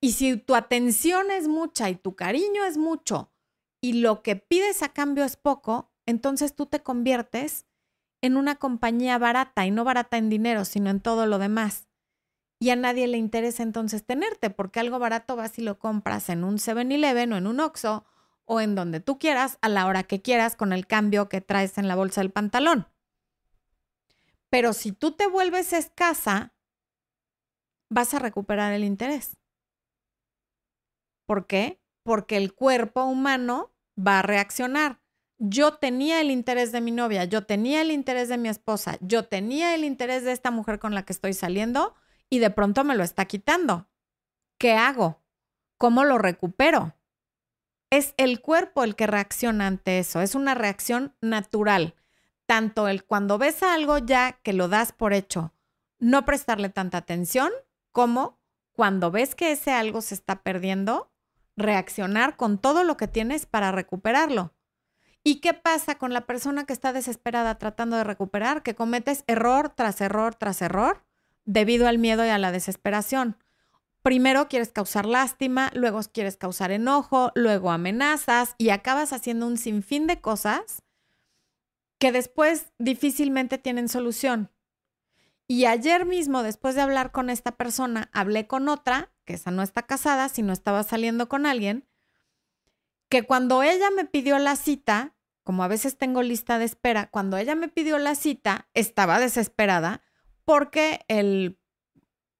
[0.00, 3.32] Y si tu atención es mucha y tu cariño es mucho
[3.80, 7.66] y lo que pides a cambio es poco, entonces tú te conviertes
[8.20, 11.88] en una compañía barata y no barata en dinero, sino en todo lo demás.
[12.62, 16.44] Y a nadie le interesa entonces tenerte, porque algo barato vas y lo compras en
[16.44, 18.06] un 7-Eleven o en un Oxxo
[18.44, 21.76] o en donde tú quieras, a la hora que quieras, con el cambio que traes
[21.76, 22.86] en la bolsa del pantalón.
[24.48, 26.54] Pero si tú te vuelves escasa,
[27.88, 29.36] vas a recuperar el interés.
[31.26, 31.82] ¿Por qué?
[32.04, 35.02] Porque el cuerpo humano va a reaccionar
[35.44, 39.24] yo tenía el interés de mi novia, yo tenía el interés de mi esposa, yo
[39.24, 41.96] tenía el interés de esta mujer con la que estoy saliendo
[42.32, 43.90] y de pronto me lo está quitando.
[44.56, 45.22] ¿Qué hago?
[45.76, 46.96] ¿Cómo lo recupero?
[47.90, 51.94] Es el cuerpo el que reacciona ante eso, es una reacción natural.
[52.46, 55.52] Tanto el cuando ves algo ya que lo das por hecho,
[55.98, 57.50] no prestarle tanta atención,
[57.90, 58.40] como
[58.72, 61.12] cuando ves que ese algo se está perdiendo,
[61.54, 64.54] reaccionar con todo lo que tienes para recuperarlo.
[65.22, 68.62] ¿Y qué pasa con la persona que está desesperada tratando de recuperar?
[68.62, 71.04] Que cometes error tras error tras error
[71.44, 73.36] debido al miedo y a la desesperación.
[74.02, 80.06] Primero quieres causar lástima, luego quieres causar enojo, luego amenazas y acabas haciendo un sinfín
[80.06, 80.82] de cosas
[81.98, 84.50] que después difícilmente tienen solución.
[85.46, 89.62] Y ayer mismo, después de hablar con esta persona, hablé con otra, que esa no
[89.62, 91.86] está casada, sino estaba saliendo con alguien,
[93.08, 97.36] que cuando ella me pidió la cita, como a veces tengo lista de espera, cuando
[97.36, 100.02] ella me pidió la cita, estaba desesperada
[100.44, 101.58] porque el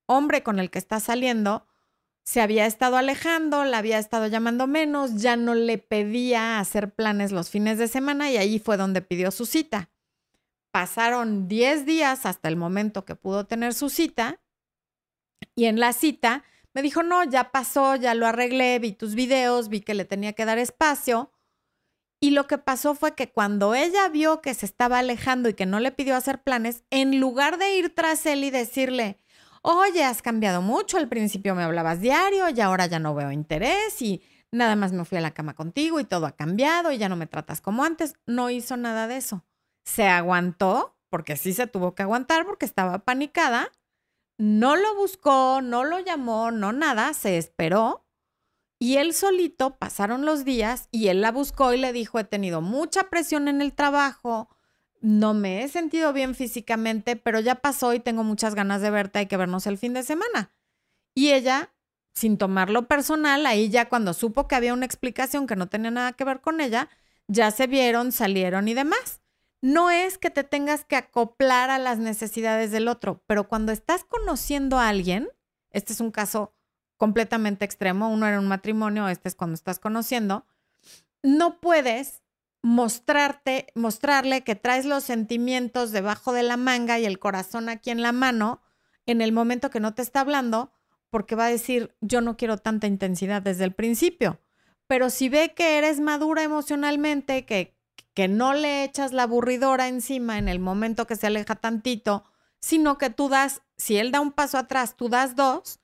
[0.06, 1.66] hombre con el que está saliendo
[2.24, 7.32] se había estado alejando, la había estado llamando menos, ya no le pedía hacer planes
[7.32, 9.90] los fines de semana y ahí fue donde pidió su cita.
[10.70, 14.40] Pasaron 10 días hasta el momento que pudo tener su cita
[15.54, 19.68] y en la cita me dijo, no, ya pasó, ya lo arreglé, vi tus videos,
[19.68, 21.30] vi que le tenía que dar espacio.
[22.22, 25.66] Y lo que pasó fue que cuando ella vio que se estaba alejando y que
[25.66, 29.18] no le pidió hacer planes, en lugar de ir tras él y decirle,
[29.60, 34.00] oye, has cambiado mucho, al principio me hablabas diario y ahora ya no veo interés
[34.00, 37.08] y nada más me fui a la cama contigo y todo ha cambiado y ya
[37.08, 39.44] no me tratas como antes, no hizo nada de eso.
[39.84, 43.72] Se aguantó, porque sí se tuvo que aguantar porque estaba panicada
[44.38, 48.01] no lo buscó, no lo llamó, no nada, se esperó.
[48.82, 52.60] Y él solito pasaron los días y él la buscó y le dijo, he tenido
[52.60, 54.48] mucha presión en el trabajo,
[55.00, 59.20] no me he sentido bien físicamente, pero ya pasó y tengo muchas ganas de verte,
[59.20, 60.52] hay que vernos el fin de semana.
[61.14, 61.72] Y ella,
[62.12, 66.14] sin tomarlo personal, ahí ya cuando supo que había una explicación que no tenía nada
[66.14, 66.88] que ver con ella,
[67.28, 69.20] ya se vieron, salieron y demás
[69.60, 74.02] no es que te tengas que acoplar a las necesidades del otro, pero cuando estás
[74.02, 75.28] conociendo a alguien,
[75.70, 76.52] este es un caso
[76.96, 80.46] completamente extremo, uno era un matrimonio, este es cuando estás conociendo,
[81.22, 82.22] no puedes
[82.62, 88.02] mostrarte, mostrarle que traes los sentimientos debajo de la manga y el corazón aquí en
[88.02, 88.62] la mano
[89.06, 90.72] en el momento que no te está hablando,
[91.10, 94.40] porque va a decir, yo no quiero tanta intensidad desde el principio.
[94.86, 97.76] Pero si ve que eres madura emocionalmente, que
[98.14, 102.24] que no le echas la aburridora encima en el momento que se aleja tantito,
[102.60, 105.80] sino que tú das, si él da un paso atrás, tú das dos,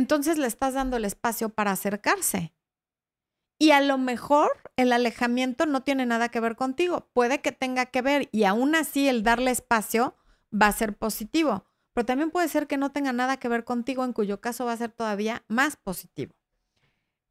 [0.00, 2.54] entonces le estás dando el espacio para acercarse.
[3.58, 7.84] Y a lo mejor el alejamiento no tiene nada que ver contigo, puede que tenga
[7.86, 10.16] que ver y aún así el darle espacio
[10.50, 14.02] va a ser positivo, pero también puede ser que no tenga nada que ver contigo,
[14.02, 16.34] en cuyo caso va a ser todavía más positivo.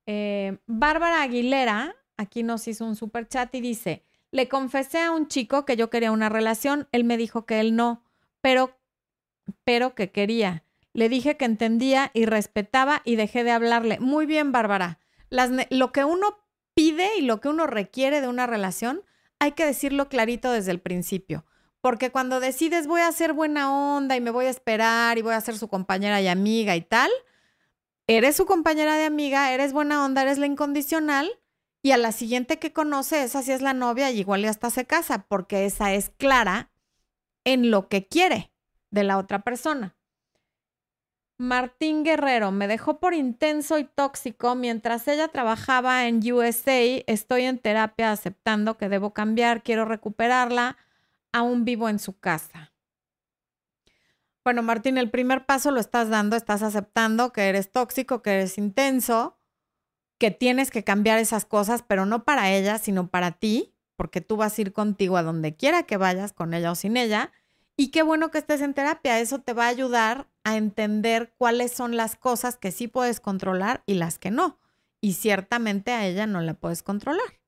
[0.05, 5.27] Eh, Bárbara Aguilera aquí nos hizo un super chat y dice, le confesé a un
[5.27, 8.03] chico que yo quería una relación, él me dijo que él no,
[8.41, 8.77] pero,
[9.63, 10.63] pero que quería.
[10.93, 13.99] Le dije que entendía y respetaba y dejé de hablarle.
[13.99, 14.99] Muy bien, Bárbara.
[15.69, 16.39] lo que uno
[16.73, 19.03] pide y lo que uno requiere de una relación,
[19.39, 21.45] hay que decirlo clarito desde el principio.
[21.81, 25.33] Porque cuando decides voy a ser buena onda y me voy a esperar y voy
[25.33, 27.09] a ser su compañera y amiga y tal,
[28.07, 31.31] eres su compañera de amiga, eres buena onda, eres la incondicional,
[31.81, 34.69] y a la siguiente que conoce, esa sí es la novia y igual ya hasta
[34.69, 36.71] se casa, porque esa es clara
[37.45, 38.51] en lo que quiere
[38.91, 39.95] de la otra persona.
[41.39, 47.01] Martín Guerrero me dejó por intenso y tóxico mientras ella trabajaba en USA.
[47.07, 50.75] Estoy en terapia aceptando que debo cambiar, quiero recuperarla.
[51.31, 52.73] Aún vivo en su casa.
[54.43, 58.57] Bueno, Martín, el primer paso lo estás dando, estás aceptando que eres tóxico, que eres
[58.57, 59.39] intenso
[60.19, 64.35] que tienes que cambiar esas cosas, pero no para ella, sino para ti, porque tú
[64.35, 67.31] vas a ir contigo a donde quiera que vayas, con ella o sin ella.
[67.79, 71.71] Y qué bueno que estés en terapia, eso te va a ayudar a entender cuáles
[71.71, 74.59] son las cosas que sí puedes controlar y las que no.
[74.99, 77.39] Y ciertamente a ella no la puedes controlar.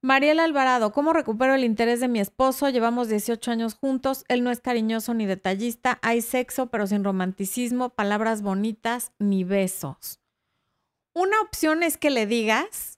[0.00, 2.68] Mariela Alvarado, ¿cómo recupero el interés de mi esposo?
[2.68, 7.96] Llevamos 18 años juntos, él no es cariñoso ni detallista, hay sexo pero sin romanticismo,
[7.96, 10.20] palabras bonitas ni besos.
[11.14, 12.93] Una opción es que le digas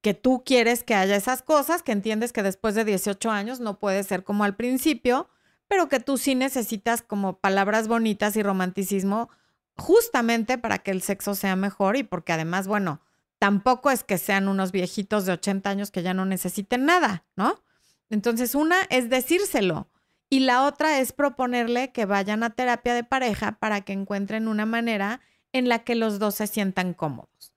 [0.00, 3.78] que tú quieres que haya esas cosas, que entiendes que después de 18 años no
[3.78, 5.28] puede ser como al principio,
[5.68, 9.30] pero que tú sí necesitas como palabras bonitas y romanticismo
[9.76, 13.00] justamente para que el sexo sea mejor y porque además, bueno,
[13.38, 17.62] tampoco es que sean unos viejitos de 80 años que ya no necesiten nada, ¿no?
[18.10, 19.88] Entonces, una es decírselo
[20.28, 24.66] y la otra es proponerle que vayan a terapia de pareja para que encuentren una
[24.66, 25.20] manera
[25.52, 27.52] en la que los dos se sientan cómodos.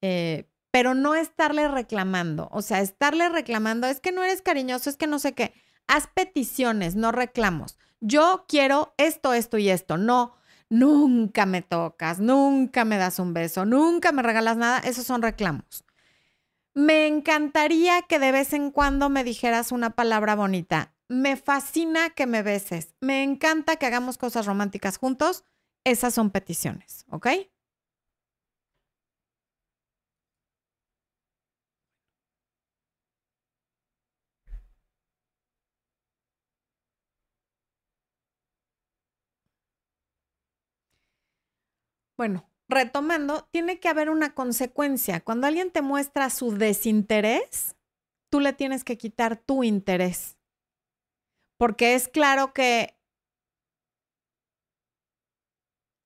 [0.00, 4.96] Eh, pero no estarle reclamando, o sea, estarle reclamando, es que no eres cariñoso, es
[4.96, 5.54] que no sé qué.
[5.86, 7.78] Haz peticiones, no reclamos.
[8.00, 9.98] Yo quiero esto, esto y esto.
[9.98, 10.34] No,
[10.68, 14.80] nunca me tocas, nunca me das un beso, nunca me regalas nada.
[14.80, 15.84] Esos son reclamos.
[16.74, 20.92] Me encantaría que de vez en cuando me dijeras una palabra bonita.
[21.06, 22.96] Me fascina que me beses.
[23.00, 25.44] Me encanta que hagamos cosas románticas juntos.
[25.84, 27.28] Esas son peticiones, ¿ok?
[42.24, 45.20] Bueno, retomando, tiene que haber una consecuencia.
[45.20, 47.76] Cuando alguien te muestra su desinterés,
[48.30, 50.38] tú le tienes que quitar tu interés.
[51.58, 52.96] Porque es claro que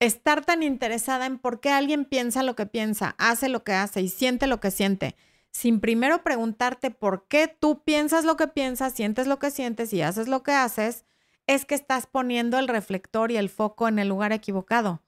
[0.01, 4.01] estar tan interesada en por qué alguien piensa lo que piensa, hace lo que hace
[4.01, 5.15] y siente lo que siente,
[5.53, 10.03] sin primero preguntarte por qué tú piensas lo que piensas, sientes lo que sientes y
[10.03, 11.05] haces lo que haces,
[11.47, 15.01] es que estás poniendo el reflector y el foco en el lugar equivocado.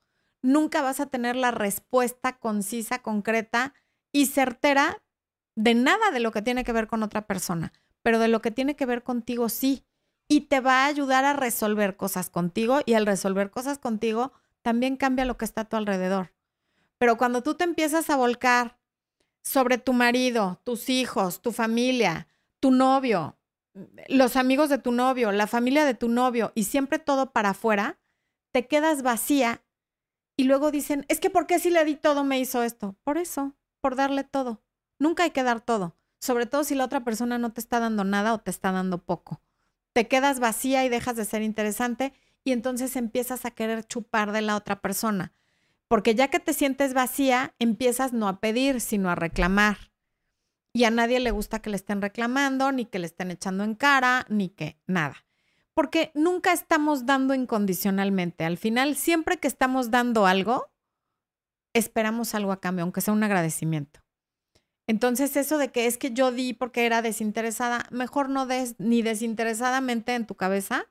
[0.42, 3.74] Nunca vas a tener la respuesta concisa, concreta
[4.12, 5.03] y certera
[5.55, 7.72] de nada de lo que tiene que ver con otra persona,
[8.03, 9.85] pero de lo que tiene que ver contigo sí.
[10.29, 14.96] Y te va a ayudar a resolver cosas contigo y al resolver cosas contigo también
[14.96, 16.33] cambia lo que está a tu alrededor.
[16.98, 18.79] Pero cuando tú te empiezas a volcar
[19.42, 22.29] sobre tu marido, tus hijos, tu familia,
[22.61, 23.38] tu novio,
[24.09, 27.98] los amigos de tu novio, la familia de tu novio y siempre todo para afuera,
[28.53, 29.62] te quedas vacía
[30.40, 32.96] y luego dicen, es que ¿por qué si le di todo me hizo esto?
[33.05, 34.62] Por eso, por darle todo.
[34.98, 38.05] Nunca hay que dar todo, sobre todo si la otra persona no te está dando
[38.05, 39.42] nada o te está dando poco.
[39.92, 44.40] Te quedas vacía y dejas de ser interesante y entonces empiezas a querer chupar de
[44.40, 45.35] la otra persona.
[45.88, 49.93] Porque ya que te sientes vacía, empiezas no a pedir, sino a reclamar.
[50.72, 53.74] Y a nadie le gusta que le estén reclamando, ni que le estén echando en
[53.74, 55.26] cara, ni que nada.
[55.81, 58.45] Porque nunca estamos dando incondicionalmente.
[58.45, 60.70] Al final, siempre que estamos dando algo,
[61.72, 64.01] esperamos algo a cambio, aunque sea un agradecimiento.
[64.87, 69.01] Entonces, eso de que es que yo di porque era desinteresada, mejor no des ni
[69.01, 70.85] desinteresadamente en tu cabeza,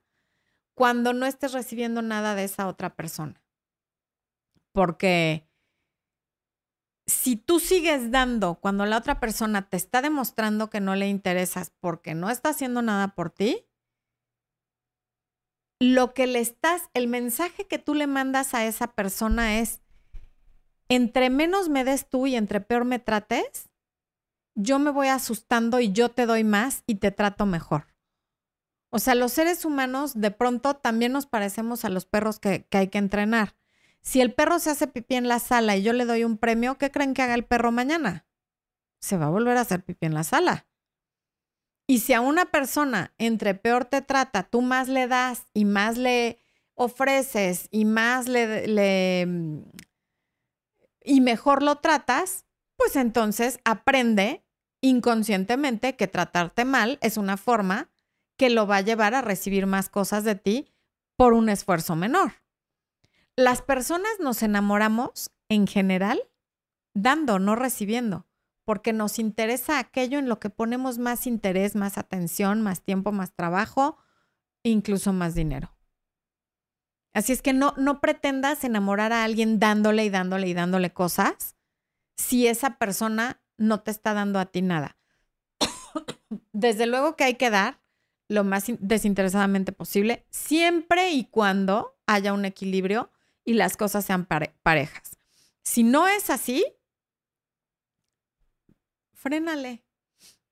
[0.74, 3.44] cuando no estés recibiendo nada de esa otra persona.
[4.72, 5.48] Porque
[7.06, 11.72] si tú sigues dando cuando la otra persona te está demostrando que no le interesas
[11.80, 13.69] porque no está haciendo nada por ti,
[15.80, 19.82] lo que le estás, el mensaje que tú le mandas a esa persona es,
[20.90, 23.70] entre menos me des tú y entre peor me trates,
[24.56, 27.88] yo me voy asustando y yo te doy más y te trato mejor.
[28.90, 32.88] O sea, los seres humanos de pronto también nos parecemos a los perros que, hay
[32.88, 33.56] que entrenar.
[34.02, 36.78] Si el perro se hace pipí en la sala y yo le doy un premio,
[36.78, 38.26] ¿qué creen que haga el perro mañana?
[39.00, 40.69] Se va a volver a hacer pipí en la sala.
[41.90, 45.98] Y si a una persona entre peor te trata, tú más le das y más
[45.98, 46.38] le
[46.76, 49.28] ofreces y más le, le
[51.04, 54.46] y mejor lo tratas, pues entonces aprende
[54.82, 57.90] inconscientemente que tratarte mal es una forma
[58.38, 60.72] que lo va a llevar a recibir más cosas de ti
[61.16, 62.34] por un esfuerzo menor.
[63.36, 66.22] Las personas nos enamoramos en general
[66.94, 68.28] dando, no recibiendo,
[68.70, 73.34] porque nos interesa aquello en lo que ponemos más interés, más atención, más tiempo, más
[73.34, 73.98] trabajo,
[74.62, 75.76] incluso más dinero.
[77.12, 81.56] Así es que no, no pretendas enamorar a alguien dándole y dándole y dándole cosas
[82.16, 85.00] si esa persona no te está dando a ti nada.
[86.54, 87.82] Desde luego que hay que dar
[88.28, 93.10] lo más desinteresadamente posible, siempre y cuando haya un equilibrio
[93.44, 95.18] y las cosas sean parejas.
[95.64, 96.64] Si no es así,
[99.20, 99.84] frénale.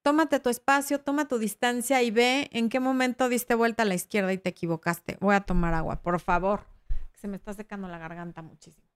[0.01, 3.95] Tómate tu espacio, toma tu distancia y ve en qué momento diste vuelta a la
[3.95, 5.17] izquierda y te equivocaste.
[5.19, 6.65] Voy a tomar agua, por favor.
[7.15, 8.87] Se me está secando la garganta muchísimo.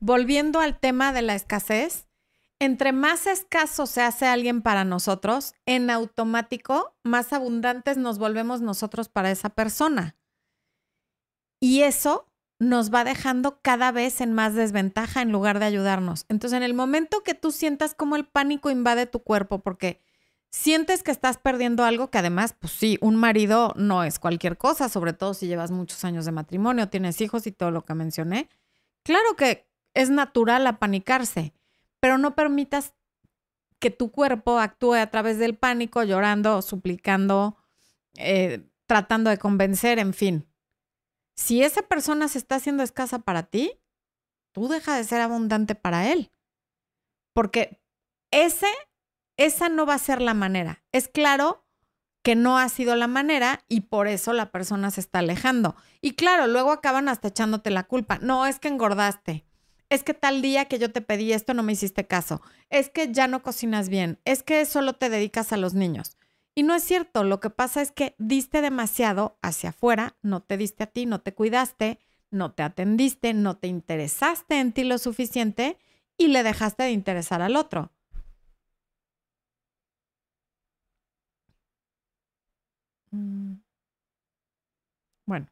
[0.00, 2.08] volviendo al tema de la escasez,
[2.60, 9.08] entre más escaso se hace alguien para nosotros, en automático, más abundantes nos volvemos nosotros
[9.08, 10.16] para esa persona.
[11.58, 12.26] Y eso
[12.58, 16.26] nos va dejando cada vez en más desventaja en lugar de ayudarnos.
[16.28, 20.02] Entonces, en el momento que tú sientas como el pánico invade tu cuerpo, porque
[20.50, 24.90] sientes que estás perdiendo algo que además, pues sí, un marido no es cualquier cosa,
[24.90, 28.50] sobre todo si llevas muchos años de matrimonio, tienes hijos y todo lo que mencioné.
[29.02, 31.54] Claro que es natural apanicarse,
[32.00, 32.94] pero no permitas
[33.78, 37.56] que tu cuerpo actúe a través del pánico, llorando, suplicando,
[38.16, 40.46] eh, tratando de convencer, en fin.
[41.34, 43.80] Si esa persona se está haciendo escasa para ti,
[44.52, 46.30] tú deja de ser abundante para él.
[47.32, 47.80] Porque
[48.30, 48.66] ese,
[49.36, 50.84] esa no va a ser la manera.
[50.92, 51.64] Es claro
[52.22, 55.74] que no ha sido la manera y por eso la persona se está alejando.
[56.02, 58.18] Y claro, luego acaban hasta echándote la culpa.
[58.20, 59.46] No, es que engordaste
[59.90, 63.12] es que tal día que yo te pedí esto no me hiciste caso, es que
[63.12, 66.16] ya no cocinas bien, es que solo te dedicas a los niños.
[66.54, 70.56] Y no es cierto, lo que pasa es que diste demasiado hacia afuera, no te
[70.56, 71.98] diste a ti, no te cuidaste,
[72.30, 75.78] no te atendiste, no te interesaste en ti lo suficiente
[76.16, 77.92] y le dejaste de interesar al otro.
[83.12, 83.60] Mm.
[85.26, 85.46] Bueno,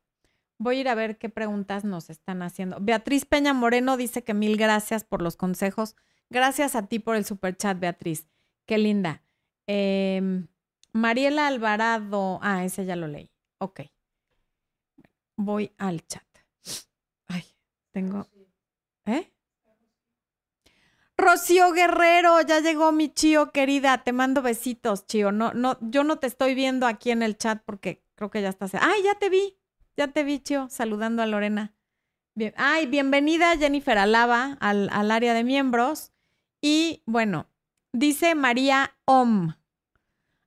[0.58, 2.78] Voy a ir a ver qué preguntas nos están haciendo.
[2.80, 5.94] Beatriz Peña Moreno dice que mil gracias por los consejos.
[6.30, 8.26] Gracias a ti por el super chat, Beatriz.
[8.66, 9.22] Qué linda.
[9.66, 10.48] Em,
[10.92, 12.40] Mariela Alvarado.
[12.42, 13.30] Ah, ese ya lo leí.
[13.58, 13.82] Ok.
[15.36, 16.26] Voy al chat.
[17.28, 17.44] Ay,
[17.92, 18.26] tengo.
[19.06, 19.32] ¿Eh?
[21.16, 24.04] Rocío Guerrero, ya llegó mi chío querida.
[24.04, 25.32] Te mando besitos, chío.
[25.32, 28.48] No, no, yo no te estoy viendo aquí en el chat porque creo que ya
[28.48, 28.72] estás.
[28.74, 29.57] Ay, ya te vi.
[29.98, 31.74] Ya te vi, Chio, saludando a Lorena.
[32.54, 36.12] Ay, bienvenida Jennifer Alaba al, al área de miembros.
[36.62, 37.48] Y bueno,
[37.92, 39.54] dice María Om.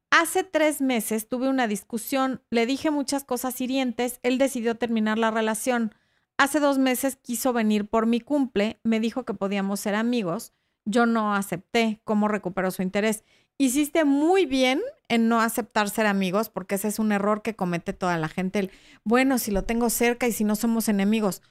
[0.10, 5.32] Hace tres meses tuve una discusión, le dije muchas cosas hirientes, él decidió terminar la
[5.32, 5.94] relación.
[6.38, 10.54] Hace dos meses quiso venir por mi cumple, me dijo que podíamos ser amigos.
[10.86, 13.26] Yo no acepté cómo recuperó su interés
[13.62, 14.82] hiciste muy bien
[15.12, 18.72] en no aceptar ser amigos, porque ese es un error que comete toda la gente.
[19.04, 21.42] bueno, si lo tengo cerca y si no somos enemigos.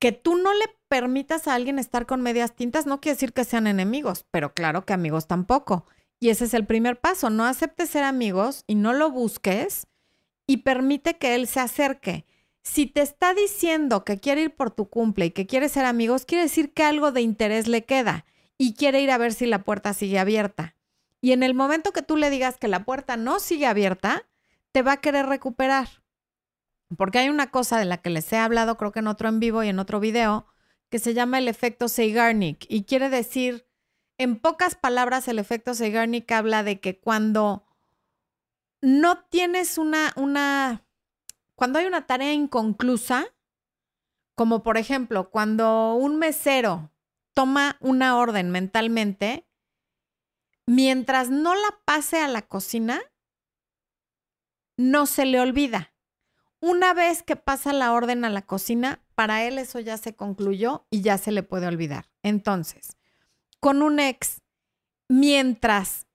[0.00, 3.44] Que tú no le permitas a alguien estar con medias tintas no quiere decir que
[3.44, 5.86] sean enemigos, pero claro que amigos tampoco.
[6.18, 9.86] Y ese es el primer paso, no aceptes ser amigos y no lo busques
[10.48, 12.26] y permite que él se acerque.
[12.64, 16.24] Si te está diciendo que quiere ir por tu cumple y que quiere ser amigos,
[16.24, 18.26] quiere decir que algo de interés le queda
[18.58, 20.74] y quiere ir a ver si la puerta sigue abierta.
[21.20, 24.26] Y en el momento que tú le digas que la puerta no sigue abierta,
[24.72, 25.88] te va a querer recuperar.
[26.96, 29.40] Porque hay una cosa de la que les he hablado, creo que en otro en
[29.40, 30.46] vivo y en otro video,
[30.88, 33.66] que se llama el efecto Zeigarnik y quiere decir
[34.18, 37.64] En pocas palabras, el efecto Zeigarnik habla de que cuando
[38.82, 40.84] no tienes una, una,
[41.54, 43.26] cuando hay una tarea inconclusa,
[44.34, 46.90] como por ejemplo, cuando un mesero
[47.32, 49.46] toma una orden mentalmente,
[50.66, 53.00] mientras no la pase a la cocina,
[54.76, 55.94] no se le olvida.
[56.60, 60.86] Una vez que pasa la orden a la cocina, para él eso ya se concluyó
[60.90, 62.10] y ya se le puede olvidar.
[62.22, 62.96] Entonces,
[63.60, 64.42] con un ex,
[65.08, 66.06] mientras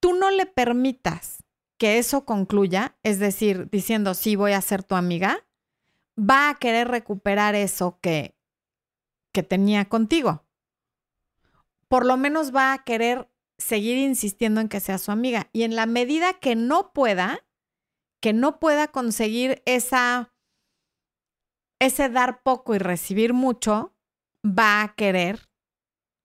[0.00, 1.44] tú no le permitas
[1.78, 5.46] que eso concluya, es decir, diciendo sí voy a ser tu amiga,
[6.18, 8.36] va a querer recuperar eso que,
[9.32, 10.44] que tenía contigo.
[11.88, 13.29] Por lo menos va a querer
[13.60, 15.48] seguir insistiendo en que sea su amiga.
[15.52, 17.44] Y en la medida que no pueda,
[18.20, 20.32] que no pueda conseguir esa,
[21.78, 23.94] ese dar poco y recibir mucho,
[24.44, 25.50] va a querer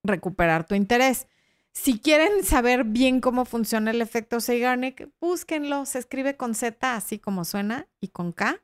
[0.04, 1.28] recuperar tu interés.
[1.74, 5.86] Si quieren saber bien cómo funciona el efecto Zeigarnik, búsquenlo.
[5.86, 8.62] Se escribe con Z, así como suena, y con K.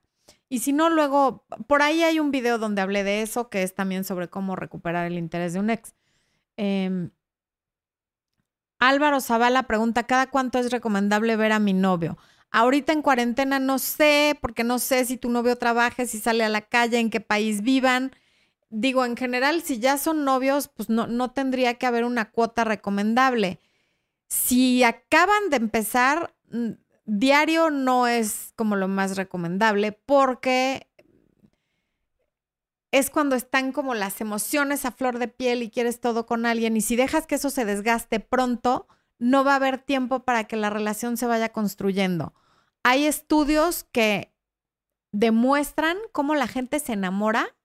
[0.47, 3.75] Y si no, luego, por ahí hay un video donde hablé de eso, que es
[3.75, 5.93] también sobre cómo recuperar el interés de un ex.
[6.55, 7.09] Eh,
[8.81, 12.17] Álvaro Zavala pregunta, ¿cada cuánto es recomendable ver a mi novio?
[12.49, 16.49] Ahorita en cuarentena no sé, porque no sé si tu novio trabaja, si sale a
[16.49, 18.11] la calle, en qué país vivan.
[18.71, 22.63] Digo, en general, si ya son novios, pues no, no tendría que haber una cuota
[22.63, 23.59] recomendable.
[24.27, 26.71] Si acaban de empezar, mm,
[27.05, 30.87] diario no es como lo más recomendable porque
[32.91, 36.75] es cuando están como las emociones a flor de piel y quieres todo con alguien
[36.75, 38.87] y si dejas que eso se desgaste pronto,
[39.17, 42.33] no va a haber tiempo para que la relación se vaya construyendo.
[42.83, 44.33] Hay estudios que
[45.11, 47.55] demuestran cómo la gente se enamora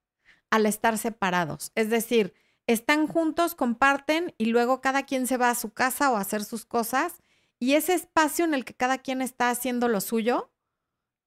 [0.51, 1.73] al estar separados.
[1.75, 2.35] Es decir,
[2.67, 6.45] están juntos, comparten y luego cada quien se va a su casa o a hacer
[6.45, 7.15] sus cosas
[7.59, 10.51] y ese espacio en el que cada quien está haciendo lo suyo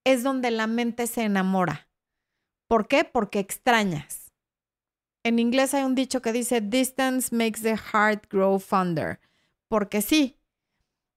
[0.04, 1.89] es donde la mente se enamora.
[2.70, 3.04] ¿Por qué?
[3.04, 4.32] Porque extrañas.
[5.24, 9.20] En inglés hay un dicho que dice, distance makes the heart grow fonder.
[9.68, 10.38] Porque sí,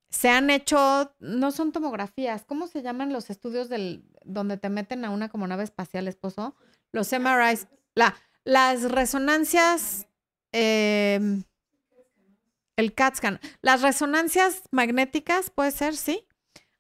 [0.09, 5.05] se han hecho, no son tomografías, ¿cómo se llaman los estudios del, donde te meten
[5.05, 6.57] a una como nave espacial, esposo?
[6.91, 10.07] Los MRIs, la, las resonancias,
[10.53, 11.45] em,
[12.77, 16.27] el CAT scan, las resonancias magnéticas, puede ser, sí.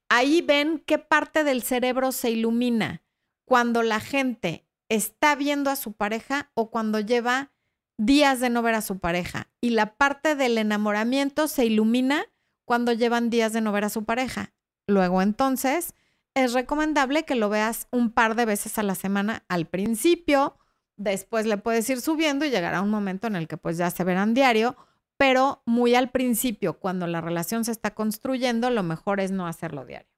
[0.09, 3.03] Ahí ven qué parte del cerebro se ilumina
[3.45, 7.53] cuando la gente está viendo a su pareja o cuando lleva
[7.99, 9.49] días de no ver a su pareja.
[9.61, 12.25] Y la parte del enamoramiento se ilumina
[12.65, 14.53] cuando llevan días de no ver a su pareja.
[14.87, 15.95] Luego entonces
[16.35, 20.57] es recomendable que lo veas un par de veces a la semana al principio,
[20.97, 24.05] después le puedes ir subiendo y llegará un momento en el que pues ya se
[24.05, 24.77] verán diario,
[25.17, 29.85] pero muy al principio, cuando la relación se está construyendo, lo mejor es no hacerlo
[29.85, 30.12] diario.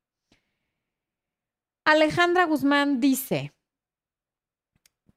[1.84, 3.52] Alejandra Guzmán dice,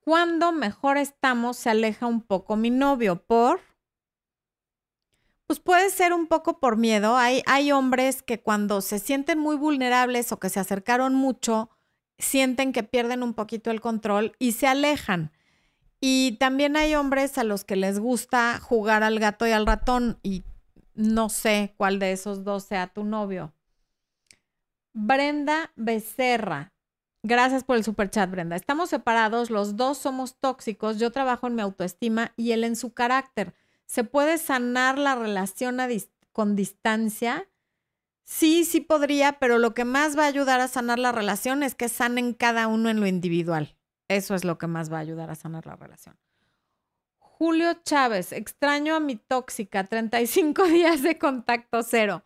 [0.01, 3.61] cuando mejor estamos se aleja un poco mi novio por...
[5.45, 7.15] Pues puede ser un poco por miedo.
[7.15, 11.69] Hay, hay hombres que cuando se sienten muy vulnerables o que se acercaron mucho,
[12.17, 15.31] sienten que pierden un poquito el control y se alejan.
[16.01, 20.19] Y también hay hombres a los que les gusta jugar al gato y al ratón
[20.21, 20.43] y
[20.95, 23.53] no sé cuál de esos dos sea tu novio.
[24.99, 26.73] Brenda Becerra.
[27.21, 28.55] Gracias por el super chat, Brenda.
[28.55, 32.95] Estamos separados, los dos somos tóxicos, yo trabajo en mi autoestima y él en su
[32.95, 33.53] carácter.
[33.85, 35.77] ¿Se puede sanar la relación
[36.31, 37.47] con distancia?
[38.23, 41.75] Sí, sí podría, pero lo que más va a ayudar a sanar la relación es
[41.75, 43.77] que sanen cada uno en lo individual.
[44.07, 46.17] Eso es lo que más va a ayudar a sanar la relación.
[47.19, 52.23] Julio Chávez, extraño a mi tóxica, 35 días de contacto cero.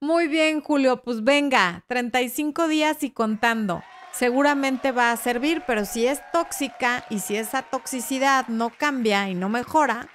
[0.00, 3.82] Muy bien, Julio, pues venga, 35 días y contando.
[4.12, 9.34] Seguramente va a servir, pero si es tóxica y si esa toxicidad no cambia y
[9.34, 10.08] no mejora,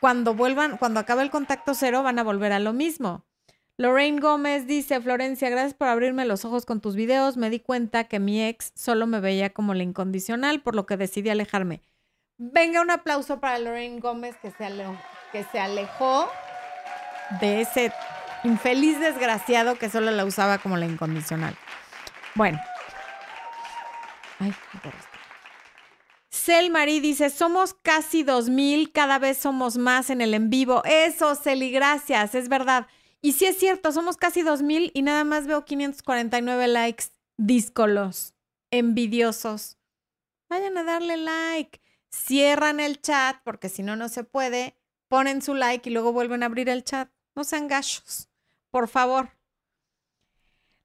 [0.00, 3.24] cuando vuelvan, cuando acabe el contacto cero, van a volver a lo mismo.
[3.76, 7.36] Lorraine Gómez dice, Florencia, gracias por abrirme los ojos con tus videos.
[7.36, 10.96] Me di cuenta que mi ex solo me veía como la incondicional, por lo que
[10.96, 11.82] decidí alejarme.
[12.36, 14.66] Venga, un aplauso para Lorraine Gómez que se,
[15.32, 16.28] que se alejó
[17.40, 17.92] de ese
[18.44, 21.56] infeliz desgraciado que solo la usaba como la incondicional.
[22.34, 22.60] Bueno.
[24.38, 24.54] Ay,
[26.30, 30.82] Cel Marie dice, somos casi 2000, cada vez somos más en el en vivo.
[30.84, 32.86] Eso, Celi, gracias, es verdad.
[33.20, 38.34] Y sí es cierto, somos casi 2000 y nada más veo 549 likes díscolos,
[38.70, 39.78] envidiosos.
[40.48, 41.80] Vayan a darle like,
[42.10, 44.80] cierran el chat porque si no, no se puede
[45.10, 47.10] ponen su like y luego vuelven a abrir el chat.
[47.34, 48.29] No sean gachos,
[48.70, 49.30] por favor.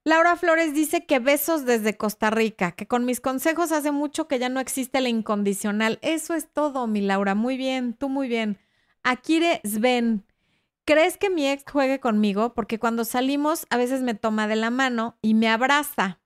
[0.06, 4.38] Laura Flores dice que besos desde Costa Rica, que con mis consejos hace mucho que
[4.38, 5.98] ya no existe la incondicional.
[6.00, 7.34] Eso es todo, mi Laura.
[7.34, 8.56] Muy bien, tú muy bien.
[9.02, 10.24] Akire Sven,
[10.84, 12.54] ¿crees que mi ex juegue conmigo?
[12.54, 16.20] Porque cuando salimos a veces me toma de la mano y me abraza.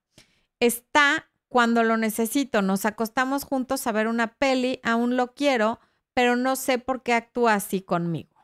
[0.59, 2.61] Está cuando lo necesito.
[2.61, 5.81] Nos acostamos juntos a ver una peli, aún lo quiero,
[6.13, 8.40] pero no sé por qué actúa así conmigo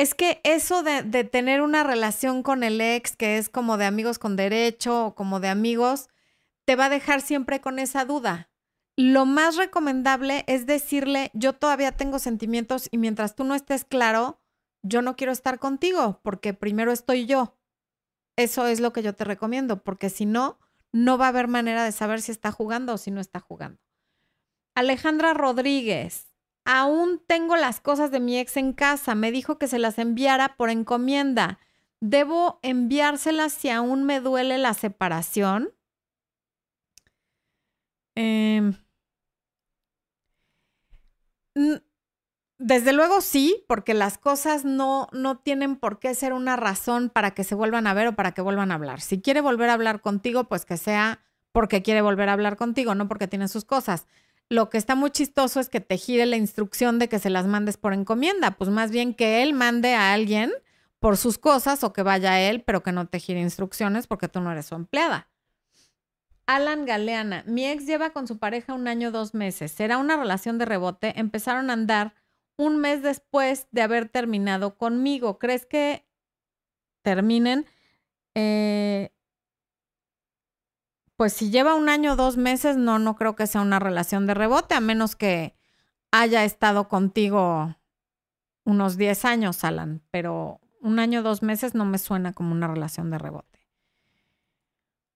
[0.00, 4.18] es que eso de, tener una relación con el ex, que es como de amigos
[4.18, 6.08] con derecho o como de amigos,
[6.64, 8.48] te va a dejar siempre con esa duda.
[8.96, 14.40] Lo más recomendable es decirle, yo todavía tengo sentimientos y mientras tú no estés claro,
[14.82, 17.58] yo no quiero estar contigo porque primero estoy yo.
[18.36, 20.58] Eso es lo que yo te recomiendo, porque si no,
[20.92, 23.82] no va a haber manera de saber si está jugando o si no está jugando.
[24.74, 26.29] Alejandra Rodríguez,
[26.64, 29.14] Aún tengo las cosas de mi ex en casa.
[29.14, 31.58] Me dijo que se las enviara por encomienda.
[32.00, 35.72] ¿Debo enviárselas si aún me duele la separación?
[38.16, 38.74] Em,
[42.58, 47.32] desde luego sí, porque las cosas no, no tienen por qué ser una razón para
[47.32, 49.00] que se vuelvan a ver o para que vuelvan a hablar.
[49.00, 51.20] Si quiere volver a hablar contigo, pues que sea
[51.52, 54.06] porque quiere volver a hablar contigo, no porque tiene sus cosas
[54.50, 57.46] lo que está muy chistoso es que te gire la instrucción de que se las
[57.46, 60.52] mandes por encomienda, pues más bien que él mande a alguien
[60.98, 64.40] por sus cosas o que vaya él, pero que no te gire instrucciones porque tú
[64.40, 65.28] no eres su empleada.
[66.46, 69.70] Alan Galeana, mi ex lleva con su pareja un año, dos meses.
[69.70, 71.18] Será una relación de rebote.
[71.18, 72.14] Empezaron a andar
[72.56, 75.38] un mes después de haber terminado conmigo.
[75.38, 76.04] ¿Crees que
[77.02, 77.66] terminen?
[78.34, 79.12] Eh,
[81.20, 84.26] pues si lleva un año o dos meses, no, no creo que sea una relación
[84.26, 85.54] de rebote, a menos que
[86.10, 87.76] haya estado contigo
[88.64, 92.68] unos 10 años, Alan, pero un año o dos meses no me suena como una
[92.68, 93.68] relación de rebote.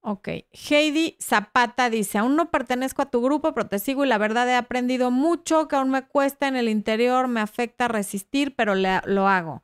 [0.02, 4.18] Ok, Heidi Zapata dice, aún no pertenezco a tu grupo, pero te sigo y la
[4.18, 8.74] verdad he aprendido mucho que aún me cuesta en el interior, me afecta resistir, pero
[8.74, 9.62] lo hago.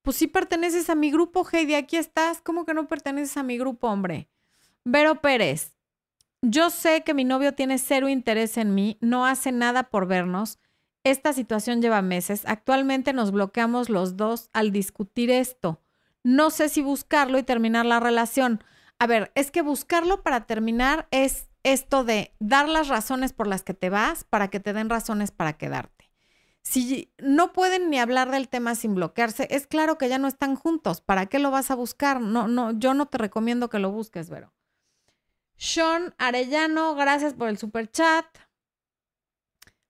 [0.00, 2.40] Pues sí perteneces a mi grupo, Heidi, aquí estás.
[2.40, 4.30] ¿Cómo que no perteneces a mi grupo, hombre?
[4.90, 5.76] Vero Pérez,
[6.40, 10.58] yo sé que mi novio tiene cero interés en mí, no hace nada por vernos.
[11.04, 12.44] Esta situación lleva meses.
[12.46, 15.82] Actualmente nos bloqueamos los dos al discutir esto.
[16.24, 18.64] No sé si buscarlo y terminar la relación.
[18.98, 23.64] A ver, es que buscarlo para terminar es esto de dar las razones por las
[23.64, 26.10] que te vas para que te den razones para quedarte.
[26.62, 30.56] Si no pueden ni hablar del tema sin bloquearse, es claro que ya no están
[30.56, 31.02] juntos.
[31.02, 32.22] ¿Para qué lo vas a buscar?
[32.22, 34.54] No, no, yo no te recomiendo que lo busques, Vero.
[35.58, 38.24] Sean Arellano, gracias por el super chat.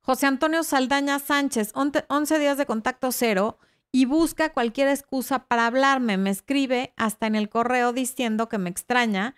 [0.01, 3.59] José Antonio Saldaña Sánchez, 11 días de contacto cero
[3.93, 6.17] y busca cualquier excusa para hablarme.
[6.17, 9.35] Me escribe hasta en el correo diciendo que me extraña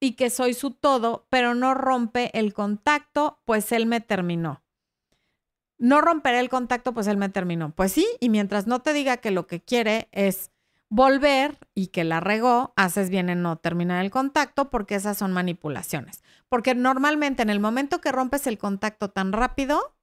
[0.00, 4.62] y que soy su todo, pero no rompe el contacto, pues él me terminó.
[5.76, 7.74] No romperé el contacto, pues él me terminó.
[7.74, 10.50] Pues sí, y mientras no te diga que lo que quiere es
[10.94, 15.32] volver y que la regó, haces bien en no terminar el contacto porque esas son
[15.32, 16.22] manipulaciones.
[16.48, 19.96] Porque normalmente en el momento que rompes el contacto tan rápido,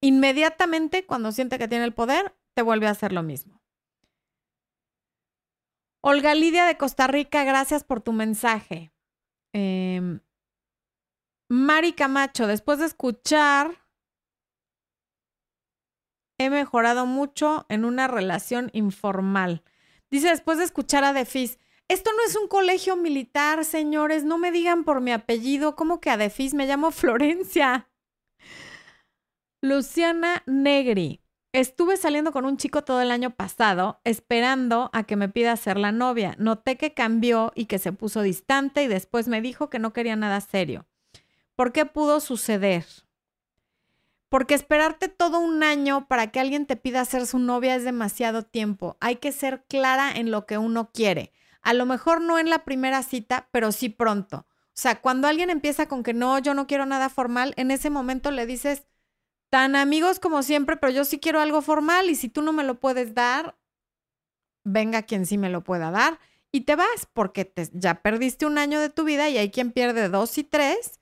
[0.00, 3.60] inmediatamente cuando siente que tiene el poder, te vuelve a hacer lo mismo.
[6.02, 8.94] Olga Lidia de Costa Rica, gracias por tu mensaje.
[9.52, 10.20] Em,
[11.50, 13.84] Mari Camacho, después de escuchar,
[16.38, 19.62] he mejorado mucho en una relación informal.
[20.12, 21.58] Dice después de escuchar a Defis,
[21.88, 26.10] esto no es un colegio militar, señores, no me digan por mi apellido, ¿cómo que
[26.10, 27.88] a Defis me llamo Florencia?
[29.62, 31.22] Luciana Negri.
[31.54, 35.78] Estuve saliendo con un chico todo el año pasado, esperando a que me pida ser
[35.78, 36.34] la novia.
[36.38, 40.14] Noté que cambió y que se puso distante y después me dijo que no quería
[40.14, 40.86] nada serio.
[41.54, 42.84] ¿Por qué pudo suceder?
[44.32, 48.42] Porque esperarte todo un año para que alguien te pida ser su novia es demasiado
[48.42, 48.96] tiempo.
[48.98, 51.34] Hay que ser clara en lo que uno quiere.
[51.60, 54.46] A lo mejor no en la primera cita, pero sí pronto.
[54.68, 57.90] O sea, cuando alguien empieza con que no, yo no quiero nada formal, en ese
[57.90, 58.86] momento le dices,
[59.50, 62.64] tan amigos como siempre, pero yo sí quiero algo formal y si tú no me
[62.64, 63.58] lo puedes dar,
[64.64, 66.18] venga quien sí me lo pueda dar
[66.50, 70.08] y te vas porque ya perdiste un año de tu vida y hay quien pierde
[70.08, 71.01] dos y tres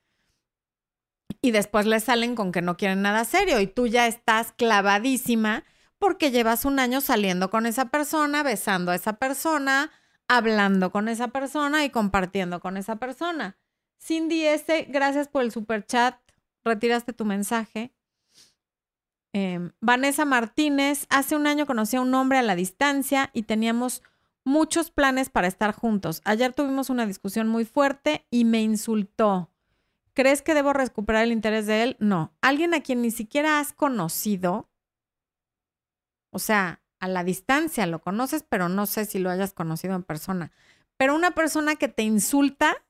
[1.43, 5.65] y después le salen con que no quieren nada serio y tú ya estás clavadísima
[5.99, 9.91] porque llevas un año saliendo con esa persona, besando a esa persona,
[10.29, 13.59] hablando con esa persona y compartiendo con esa persona.
[13.99, 16.17] Cindy S., gracias por el super chat.
[16.65, 17.93] Retiraste tu mensaje.
[19.33, 24.03] Em, Vanessa Martínez, hace un año conocí a un hombre a la distancia y teníamos
[24.45, 26.23] muchos planes para estar juntos.
[26.25, 29.50] Ayer tuvimos una discusión muy fuerte y me insultó.
[30.21, 31.97] ¿Crees que debo recuperar el interés de él?
[31.99, 32.35] No.
[32.43, 34.69] Alguien a quien ni siquiera has conocido,
[36.29, 40.03] o sea, a la distancia lo conoces, pero no sé si lo hayas conocido en
[40.03, 40.53] persona.
[40.99, 42.85] Pero una persona que te insulta,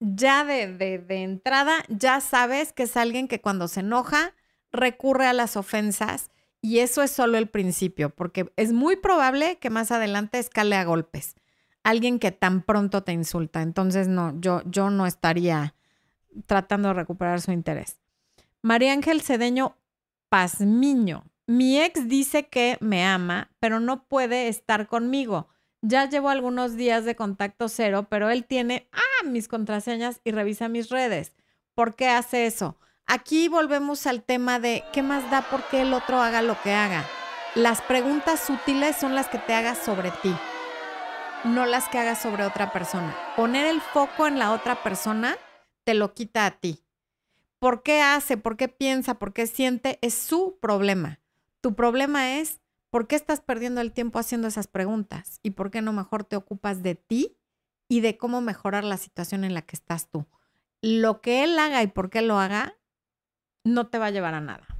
[0.00, 4.34] ya de, de, entrada, ya sabes que es alguien que cuando se enoja
[4.72, 6.28] recurre a las ofensas
[6.60, 10.82] y eso es solo el principio, porque es muy probable que más adelante escale a
[10.82, 11.36] golpes.
[11.84, 13.62] Alguien que tan pronto te insulta.
[13.62, 15.74] Entonces, no, yo, yo no estaría
[16.46, 17.98] tratando de recuperar su interés.
[18.62, 19.76] María Ángel Cedeño
[20.28, 21.24] Pazmiño.
[21.46, 25.48] Mi ex dice que me ama, pero no puede estar conmigo.
[25.80, 30.68] Ya llevo algunos días de contacto cero, pero él tiene ah, mis contraseñas y revisa
[30.68, 31.32] mis redes.
[31.74, 32.76] ¿Por qué hace eso?
[33.06, 36.74] Aquí volvemos al tema de qué más da por qué el otro haga lo que
[36.74, 37.06] haga.
[37.54, 40.34] Las preguntas útiles son las que te hagas sobre ti,
[41.44, 43.16] no las que hagas sobre otra persona.
[43.36, 45.36] Poner el foco en la otra persona
[45.84, 46.84] te lo quita a ti.
[47.58, 48.36] ¿Por qué hace?
[48.36, 49.18] ¿Por qué piensa?
[49.18, 49.98] ¿Por qué siente?
[50.02, 51.20] Es su problema.
[51.60, 52.60] Tu problema es
[52.90, 56.36] por qué estás perdiendo el tiempo haciendo esas preguntas y por qué no mejor te
[56.36, 57.36] ocupas de ti
[57.88, 60.26] y de cómo mejorar la situación en la que estás tú.
[60.82, 62.76] Lo que él haga y por qué lo haga
[63.64, 64.77] no te va a llevar a nada.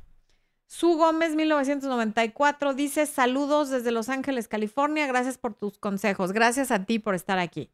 [0.68, 5.06] Su Gómez 1994 dice saludos desde Los Ángeles, California.
[5.06, 6.32] Gracias por tus consejos.
[6.32, 7.70] Gracias a ti por estar aquí.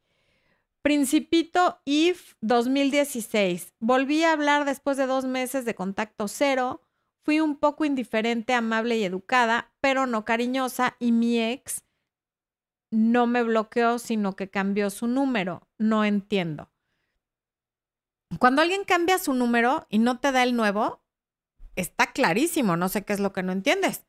[0.81, 3.73] Principito IF 2016.
[3.79, 6.81] Volví a hablar después de dos meses de contacto cero.
[7.21, 11.83] Fui un poco indiferente, amable y educada, pero no cariñosa y mi ex
[12.91, 15.67] no me bloqueó, sino que cambió su número.
[15.77, 16.69] No entiendo.
[18.39, 21.01] Cuando alguien cambia su número y no te da el nuevo,
[21.75, 24.05] está clarísimo, no sé qué es lo que no entiendes.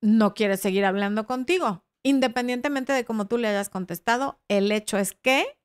[0.00, 1.84] No quiere seguir hablando contigo.
[2.02, 5.58] Independientemente de cómo tú le hayas contestado, el hecho es que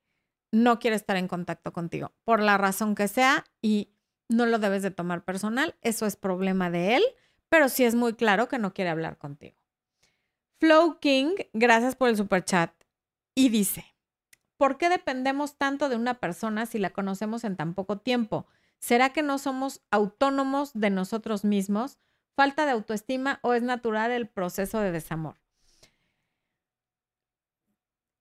[0.52, 3.93] no quiere estar en contacto contigo, por la razón que sea, y
[4.28, 7.04] no lo debes de tomar personal, eso es problema de él,
[7.49, 9.58] pero sí es muy claro que no quiere hablar contigo.
[10.60, 12.74] Flow King, gracias por el super chat,
[13.34, 13.86] y dice,
[14.58, 18.45] ¿por qué dependemos tanto de una persona si la conocemos en tan poco tiempo?
[18.82, 21.99] ¿Será que no somos autónomos de nosotros mismos?
[22.36, 25.38] ¿Falta de autoestima o es natural el proceso de desamor?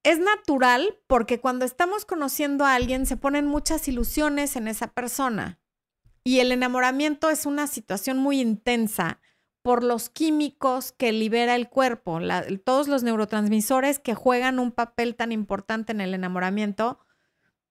[0.02, 5.58] Es natural porque cuando estamos conociendo a alguien se ponen muchas ilusiones en esa persona
[6.24, 9.20] y el enamoramiento es una situación muy intensa
[9.62, 12.18] por los químicos que libera el cuerpo,
[12.64, 16.98] todos los neurotransmisores que juegan un papel tan importante en el enamoramiento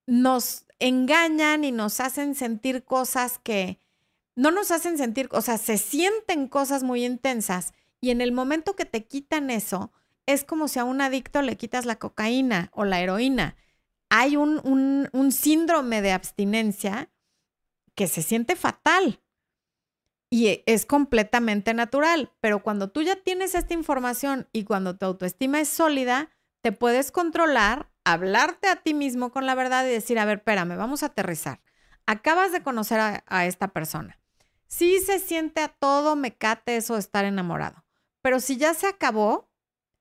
[0.06, 3.80] nos engañan y nos hacen sentir cosas que
[4.34, 8.74] no nos hacen sentir, o sea, se sienten cosas muy intensas y en el momento
[8.74, 9.92] que te quitan eso,
[10.26, 13.56] es como si a un adicto le quitas la cocaína o la heroína.
[14.08, 17.10] Hay un, un, un síndrome de abstinencia
[17.94, 19.20] que se siente fatal
[20.30, 25.60] y es completamente natural, pero cuando tú ya tienes esta información y cuando tu autoestima
[25.60, 26.30] es sólida,
[26.62, 30.76] te puedes controlar hablarte a ti mismo con la verdad y decir, a ver, espérame,
[30.76, 31.60] vamos a aterrizar.
[32.06, 34.18] Acabas de conocer a, esta persona.
[34.66, 37.84] Sí se siente a todo mecate eso de estar enamorado,
[38.22, 39.50] pero si ya se acabó,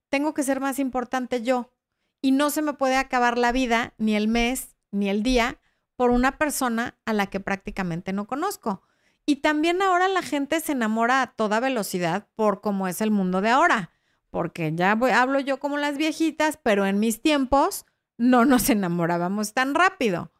[0.09, 1.73] tengo que ser más importante yo.
[2.21, 5.59] Y no se me puede acabar la vida, ni el mes, ni el día,
[5.95, 8.83] por una persona a la que prácticamente no conozco.
[9.25, 13.41] Y también ahora la gente se enamora a toda velocidad por cómo es el mundo
[13.41, 13.91] de ahora.
[14.31, 17.85] Porque ya hablo yo como las viejitas, pero en mis tiempos
[18.19, 20.31] no nos enamorábamos tan rápido.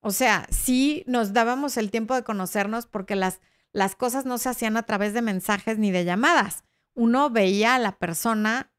[0.00, 3.40] O sea, sí nos dábamos el tiempo de conocernos porque las,
[3.72, 6.64] las cosas no se hacían a través de mensajes ni de llamadas.
[6.94, 8.72] Uno veía a la persona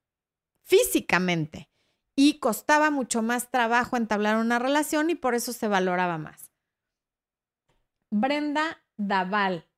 [0.62, 1.70] físicamente
[2.18, 6.52] y costaba mucho más trabajo entablar una relación y por eso se valoraba más.
[8.12, 9.70] Brenda Daval,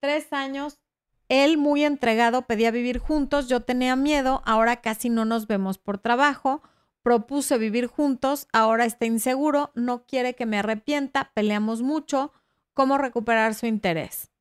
[0.00, 0.80] tres años,
[1.28, 5.98] él muy entregado pedía vivir juntos, yo tenía miedo, ahora casi no nos vemos por
[5.98, 6.62] trabajo
[7.04, 12.32] propuse vivir juntos, ahora está inseguro, no quiere que me arrepienta, peleamos mucho,
[12.72, 14.32] ¿cómo recuperar su interés?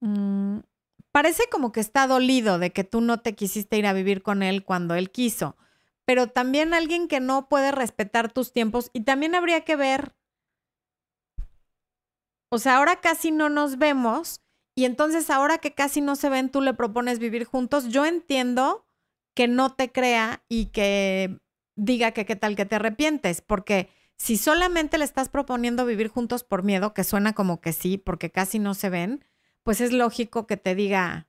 [0.00, 0.60] Mm,
[1.12, 4.42] parece como que está dolido de que tú no te quisiste ir a vivir con
[4.42, 5.58] él cuando él quiso,
[6.06, 10.14] pero también alguien que no puede respetar tus tiempos y también habría que ver,
[12.50, 14.40] o sea, ahora casi no nos vemos
[14.74, 18.86] y entonces ahora que casi no se ven, tú le propones vivir juntos, yo entiendo
[19.34, 21.38] que no te crea y que
[21.76, 26.44] diga que qué tal que te arrepientes, porque si solamente le estás proponiendo vivir juntos
[26.44, 29.24] por miedo, que suena como que sí, porque casi no se ven,
[29.62, 31.28] pues es lógico que te diga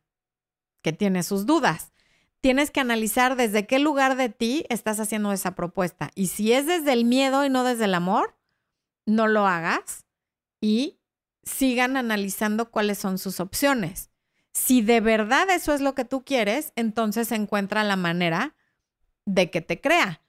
[0.82, 1.94] que tiene sus dudas.
[2.42, 6.12] Tienes que analizar desde qué lugar de ti estás haciendo esa propuesta.
[6.14, 8.38] Y si es desde el miedo y no desde el amor,
[9.08, 10.06] no lo hagas
[10.62, 11.00] y
[11.42, 14.12] sigan analizando cuáles son sus opciones.
[14.56, 18.56] Si de verdad eso es lo que tú quieres, entonces encuentra la manera
[19.26, 20.22] de que te crea.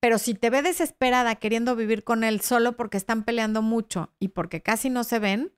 [0.00, 4.28] Pero si te ve desesperada queriendo vivir con él solo porque están peleando mucho y
[4.28, 5.52] porque casi no se ven,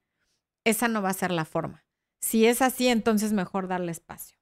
[0.64, 1.84] esa no va a ser la forma.
[2.20, 4.38] Si es así, entonces mejor darle espacio.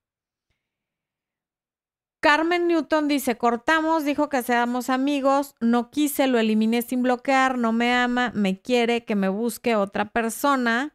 [2.20, 7.72] Carmen Newton dice, cortamos, dijo que seamos amigos, no quise, lo eliminé sin bloquear, no
[7.72, 10.94] me ama, me quiere, que me busque otra persona.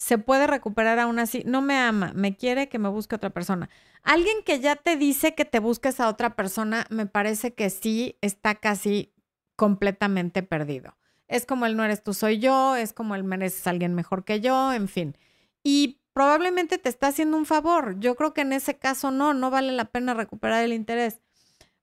[0.00, 3.68] Se puede recuperar aún así, no me ama, me quiere, que me busque otra persona.
[4.02, 8.16] Alguien que ya te dice que te busques a otra persona, me parece que sí
[8.22, 9.12] está casi
[9.56, 10.96] completamente perdido.
[11.28, 14.24] Es como el no eres tú, soy yo, es como el mereces a alguien mejor
[14.24, 15.18] que yo, en fin.
[15.62, 18.00] Y probablemente te está haciendo un favor.
[18.00, 21.20] Yo creo que en ese caso no, no vale la pena recuperar el interés.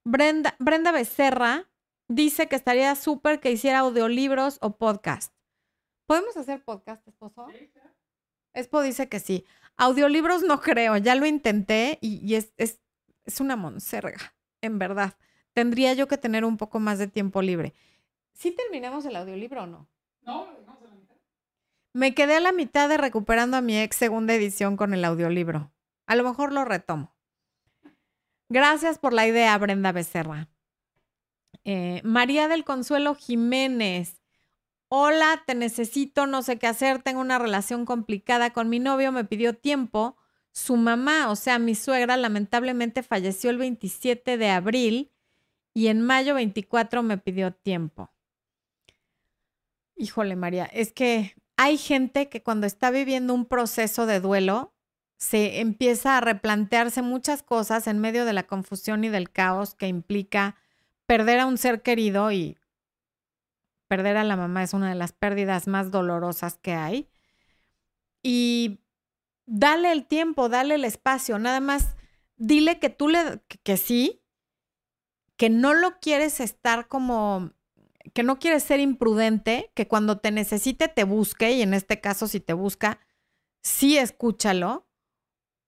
[0.03, 1.69] Brenda, Brenda Becerra
[2.07, 5.33] dice que estaría súper que hiciera audiolibros o podcast.
[6.07, 7.47] ¿Podemos hacer podcast, esposo?
[8.57, 9.45] Espo dice que sí.
[9.77, 12.79] Audiolibros no creo, ya lo intenté y, es, es,
[13.23, 15.13] es, una monserga, en verdad.
[15.53, 17.75] Tendría yo que tener un poco más de tiempo libre.
[18.33, 19.87] ¿Sí terminamos el audiolibro o no?
[20.23, 21.15] No, vamos a la mitad.
[21.93, 25.71] Me quedé a la mitad de recuperando a mi ex segunda edición con el audiolibro.
[26.07, 27.15] A lo mejor lo retomo.
[28.49, 30.49] Gracias por la idea, Brenda Becerra.
[31.63, 34.16] Eh, María del Consuelo Jiménez
[34.89, 39.25] hola, te necesito, no sé qué hacer, tengo una relación complicada con mi novio, me
[39.25, 40.17] pidió tiempo.
[40.51, 45.11] Su mamá, o sea, mi suegra, lamentablemente falleció el 27 de abril
[45.73, 48.11] y en mayo 24 me pidió tiempo.
[49.95, 54.73] Híjole, María, es que hay gente que cuando está viviendo un proceso de duelo,
[55.17, 59.87] se empieza a replantearse muchas cosas en medio de la confusión y del caos que
[59.87, 60.55] implica
[61.07, 62.57] perder a un ser querido y
[63.87, 67.09] perder a la mamá es una de las pérdidas más dolorosas que hay.
[68.21, 68.81] Y
[69.45, 71.95] dale el tiempo, dale el espacio, nada más
[72.35, 74.23] dile que tú le, que, sí,
[75.37, 77.51] que no lo quieres estar como,
[78.13, 82.27] que no quieres ser imprudente, que cuando te necesite te busque, y en este caso
[82.27, 82.99] si te busca,
[83.61, 84.87] sí escúchalo,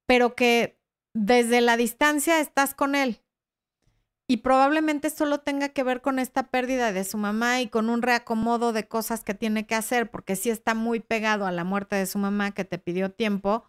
[0.06, 0.80] pero que
[1.14, 3.22] desde la distancia estás con él,
[4.32, 8.04] y probablemente solo tenga que ver con esta pérdida de su mamá y con un
[8.04, 11.96] reacomodo de cosas que tiene que hacer, porque sí está muy pegado a la muerte
[11.96, 13.64] de su mamá que te pidió tiempo.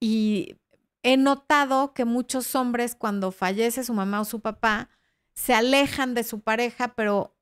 [0.00, 0.56] Y
[1.02, 4.88] he notado que muchos hombres cuando fallece su mamá o su papá
[5.34, 7.36] se alejan de su pareja, pero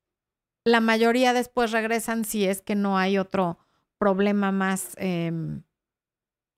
[0.64, 3.60] la mayoría después regresan si es que no hay otro
[3.96, 5.62] problema más em,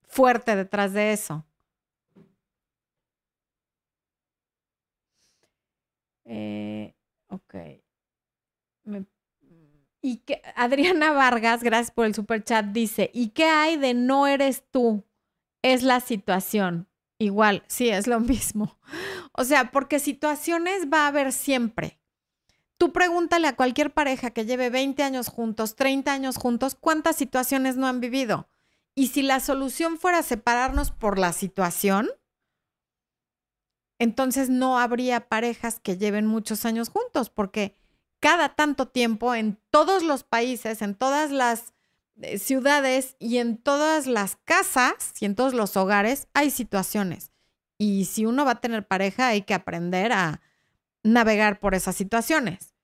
[0.06, 1.44] fuerte detrás de eso.
[6.30, 6.94] Eh,
[7.28, 7.54] ok.
[10.02, 14.26] y que Adriana Vargas, gracias por el super chat, dice, ¿y qué hay de no
[14.26, 15.04] eres tú?
[15.62, 16.86] Es la situación.
[17.18, 18.78] Igual, sí, es lo mismo.
[19.32, 21.98] O sea, porque situaciones va a haber siempre.
[22.76, 27.76] Tú pregúntale a cualquier pareja que lleve 20 años juntos, 30 años juntos, cuántas situaciones
[27.76, 28.48] no han vivido.
[28.94, 32.08] Y si la solución fuera separarnos por la situación,
[33.98, 37.76] entonces no habría parejas que lleven muchos años juntos, porque
[38.20, 41.74] cada tanto tiempo en todos los países, en todas las
[42.20, 47.32] eh, ciudades y en todas las casas y en todos los hogares hay situaciones.
[47.76, 50.40] Y si uno va a tener pareja, hay que aprender a
[51.02, 52.74] navegar por esas situaciones.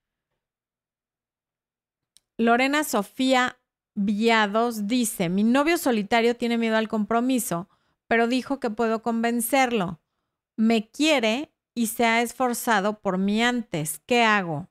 [2.37, 3.59] Lorena Sofía
[3.93, 7.69] Villados dice, mi novio solitario tiene miedo al compromiso,
[8.07, 10.01] pero dijo que puedo convencerlo
[10.55, 13.99] me quiere y se ha esforzado por mí antes.
[14.05, 14.69] ¿Qué hago?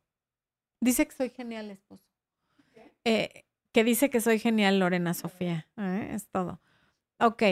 [0.81, 2.03] Dice que soy genial, esposo.
[3.05, 5.69] Eh, que dice que soy genial, Lorena Sofía.
[5.77, 6.11] ¿eh?
[6.13, 6.61] Es todo.
[7.19, 7.43] Ok.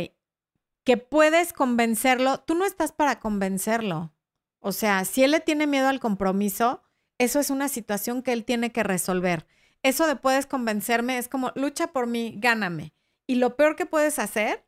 [0.85, 2.39] Que puedes convencerlo.
[2.41, 4.12] Tú no estás para convencerlo.
[4.61, 6.83] O sea, si él le tiene miedo al compromiso,
[7.18, 9.47] eso es una situación que él tiene que resolver.
[9.83, 12.95] Eso de puedes convencerme es como lucha por mí, gáname.
[13.26, 14.64] Y lo peor que puedes hacer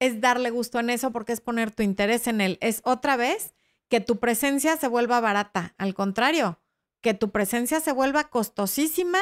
[0.00, 2.58] es darle gusto en eso porque es poner tu interés en él.
[2.60, 3.54] Es otra vez
[3.88, 5.74] que tu presencia se vuelva barata.
[5.78, 6.60] Al contrario,
[7.00, 9.18] que tu presencia se vuelva costosísima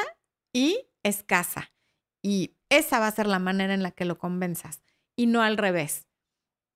[0.53, 1.71] y escasa.
[2.21, 4.81] Y esa va a ser la manera en la que lo convenzas
[5.15, 6.07] y no al revés.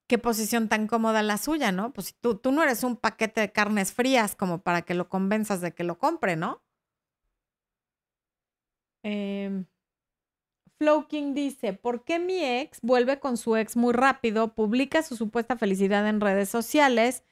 [0.08, 1.94] Qué posición tan cómoda la suya, ¿no?
[1.94, 5.62] Pues tú, tú no eres un paquete de carnes frías como para que lo convenzas
[5.62, 6.64] de que lo compre, ¿no?
[9.04, 9.66] Eh,
[10.82, 15.16] Flow King dice, ¿por qué mi ex vuelve con su ex muy rápido, publica su
[15.16, 17.24] supuesta felicidad en redes sociales?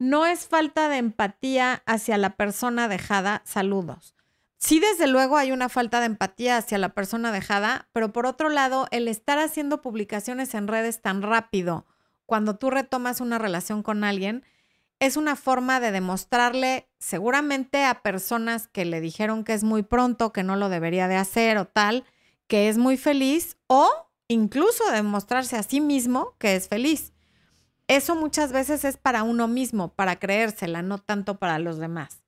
[0.00, 3.42] No es falta de empatía hacia la persona dejada.
[3.44, 4.16] Saludos.
[4.56, 8.48] Sí, desde luego hay una falta de empatía hacia la persona dejada, pero por otro
[8.48, 11.86] lado, el estar haciendo publicaciones en redes tan rápido
[12.26, 14.44] cuando tú retomas una relación con alguien,
[14.98, 20.32] es una forma de demostrarle seguramente a personas que le dijeron que es muy pronto,
[20.32, 22.04] que no lo debería de hacer o tal,
[22.46, 23.88] que es muy feliz o
[24.28, 27.12] incluso demostrarse a sí mismo que es feliz.
[27.88, 32.22] Eso muchas veces es para uno mismo, para creérsela, no tanto para los demás.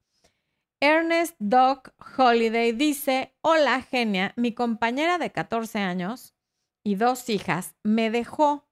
[0.80, 6.34] Ernest Doc Holiday dice, hola genia, mi compañera de 14 años
[6.82, 8.68] y dos hijas me dejó.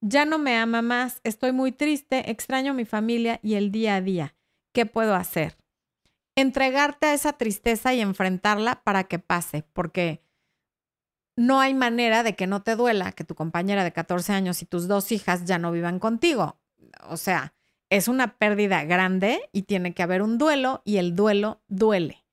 [0.00, 4.00] Ya no me ama más, estoy muy triste, extraño mi familia y el día a
[4.00, 4.34] día.
[4.72, 5.56] ¿Qué puedo hacer?
[6.36, 10.23] Entregarte a esa tristeza y enfrentarla para que pase, porque
[11.36, 14.66] no hay manera de que no te duela que tu compañera de 14 años y
[14.66, 16.60] tus dos hijas ya no vivan contigo.
[17.08, 17.54] O sea,
[17.90, 22.24] es una pérdida grande y tiene que haber un duelo y el duelo duele.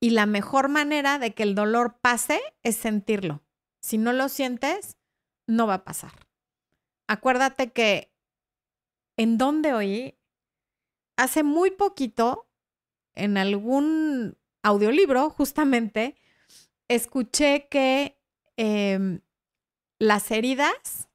[0.00, 3.42] Y la mejor manera de que el dolor pase es sentirlo.
[3.80, 4.98] Si no lo sientes,
[5.46, 6.12] no va a pasar.
[7.08, 8.12] Acuérdate que
[9.16, 10.18] en donde oí,
[11.16, 12.48] hace muy poquito,
[13.14, 16.16] en algún audiolibro, justamente,
[16.94, 18.18] escuché que
[18.56, 19.20] em,
[19.98, 21.08] las heridas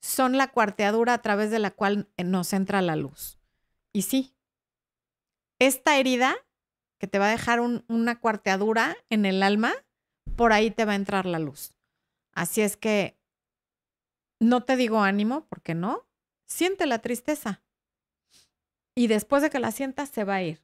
[0.00, 3.38] son la cuarteadura a través de la cual nos entra la luz.
[3.92, 4.34] Y sí,
[5.58, 6.36] esta herida
[6.98, 9.72] que te va a dejar una cuarteadura en el alma,
[10.36, 11.74] por ahí te va a entrar la luz.
[12.32, 13.18] Así es que
[14.38, 16.06] no te digo ánimo, porque no,
[16.46, 17.62] siente la tristeza.
[18.94, 20.62] Y después de que la sientas, se va a ir.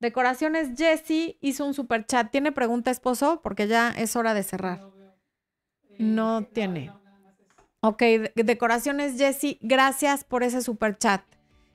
[0.00, 2.30] Decoraciones Jesse hizo un super chat.
[2.30, 3.40] ¿Tiene pregunta, esposo?
[3.42, 4.82] Porque ya es hora de cerrar.
[5.98, 6.92] No tiene.
[7.80, 8.02] Ok,
[8.34, 11.22] Decoraciones Jesse, gracias por ese super chat.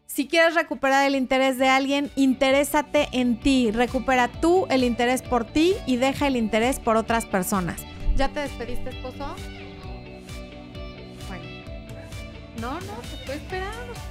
[0.06, 3.72] Si quieres recuperar el interés de alguien, interésate en ti.
[3.72, 7.82] Recupera tú el interés por ti y deja el interés por otras personas.
[8.18, 9.36] ¿Ya te despediste, esposo?
[11.30, 11.46] Bueno.
[12.60, 14.11] No, no, te estoy esperando, te estoy esperando.